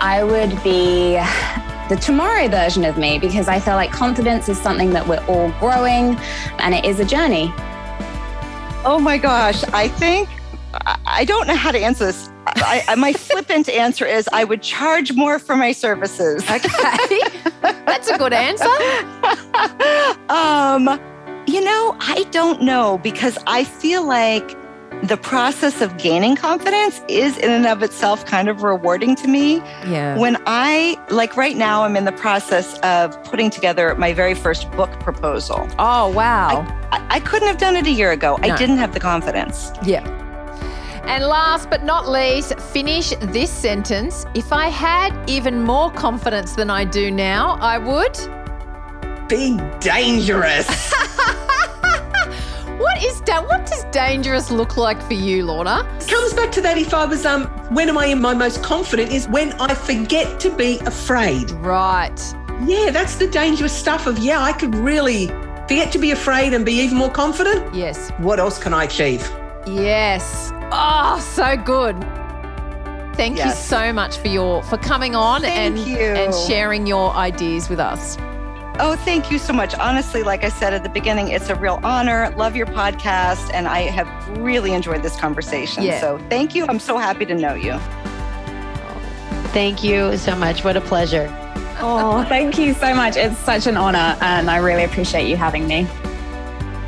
[0.00, 1.18] I would be
[1.88, 5.50] the tomorrow version of me because I feel like confidence is something that we're all
[5.60, 6.16] growing
[6.58, 7.52] and it is a journey.
[8.86, 9.62] Oh my gosh.
[9.64, 10.28] I think
[11.06, 12.30] I- don't know how to answer this.
[12.46, 16.44] I, I, my flippant answer is I would charge more for my services.
[16.50, 17.20] Okay.
[17.86, 18.64] That's a good answer.
[20.28, 21.00] um,
[21.46, 24.56] you know, I don't know because I feel like
[25.02, 29.56] the process of gaining confidence is in and of itself kind of rewarding to me.
[29.86, 30.16] Yeah.
[30.18, 34.70] When I, like right now, I'm in the process of putting together my very first
[34.72, 35.68] book proposal.
[35.78, 36.64] Oh, wow.
[36.92, 38.36] I, I couldn't have done it a year ago.
[38.36, 38.52] No.
[38.52, 39.72] I didn't have the confidence.
[39.84, 40.02] Yeah.
[41.06, 44.24] And last but not least, finish this sentence.
[44.34, 48.18] If I had even more confidence than I do now, I would.
[49.28, 50.94] Be dangerous.
[52.78, 55.86] What is da- what does dangerous look like for you, Lorna?
[56.00, 58.62] It Comes back to that if I was um when am I in my most
[58.62, 61.50] confident is when I forget to be afraid.
[61.52, 62.18] Right.
[62.64, 65.28] Yeah, that's the dangerous stuff of yeah, I could really
[65.68, 67.74] forget to be afraid and be even more confident.
[67.74, 68.10] Yes.
[68.18, 69.22] What else can I achieve?
[69.66, 70.50] Yes.
[70.72, 71.96] Oh, so good.
[73.16, 75.96] Thank you so much for your for coming on Thank and you.
[75.98, 78.18] and sharing your ideas with us.
[78.80, 79.74] Oh, thank you so much.
[79.76, 82.34] Honestly, like I said at the beginning, it's a real honor.
[82.36, 84.08] Love your podcast, and I have
[84.38, 85.84] really enjoyed this conversation.
[85.84, 86.00] Yeah.
[86.00, 86.66] So thank you.
[86.68, 87.78] I'm so happy to know you.
[89.52, 90.64] Thank you so much.
[90.64, 91.28] What a pleasure.
[91.78, 93.16] Oh, thank you so much.
[93.16, 95.86] It's such an honor and I really appreciate you having me.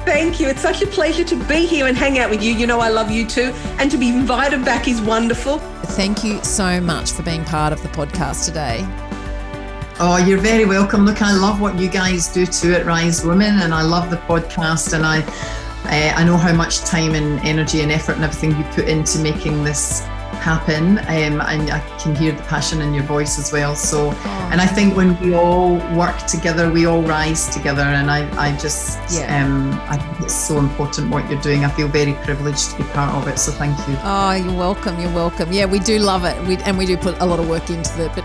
[0.05, 0.49] Thank you.
[0.49, 2.53] It's such a pleasure to be here and hang out with you.
[2.53, 3.53] You know I love you too.
[3.79, 5.59] And to be invited back is wonderful.
[5.95, 8.85] Thank you so much for being part of the podcast today.
[9.99, 11.07] Oh, you're very welcome.
[11.07, 14.19] Look, I love what you guys do too at Rise Women, and I love the
[14.19, 15.21] podcast, and I,
[15.87, 19.19] uh, I know how much time and energy and effort and everything you put into
[19.21, 20.01] making this
[20.45, 23.75] happen, um, and I can hear the passion in your voice as well.
[23.75, 24.11] So,
[24.53, 28.55] and I think when we all work together, we all rise together, and I, I
[28.59, 29.47] just, Yeah.
[29.47, 31.65] um, I think it's so important what you're doing.
[31.65, 33.39] I feel very privileged to be part of it.
[33.39, 33.97] So, thank you.
[34.03, 35.01] Oh, you're welcome.
[35.01, 35.51] You're welcome.
[35.55, 36.37] Yeah, we do love it.
[36.47, 38.25] We, and we do put a lot of work into it, but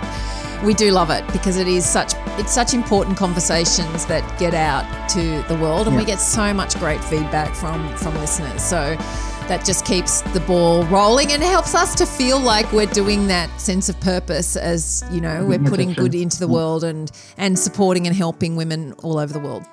[0.64, 5.09] we do love it because it is such it's such important conversations that get out
[5.09, 8.62] to the world and we get so much great feedback from from listeners.
[8.62, 8.95] So
[9.47, 13.49] that just keeps the ball rolling and helps us to feel like we're doing that
[13.59, 16.53] sense of purpose as, you know, we're putting good into the mm.
[16.53, 19.66] world and and supporting and helping women all over the world.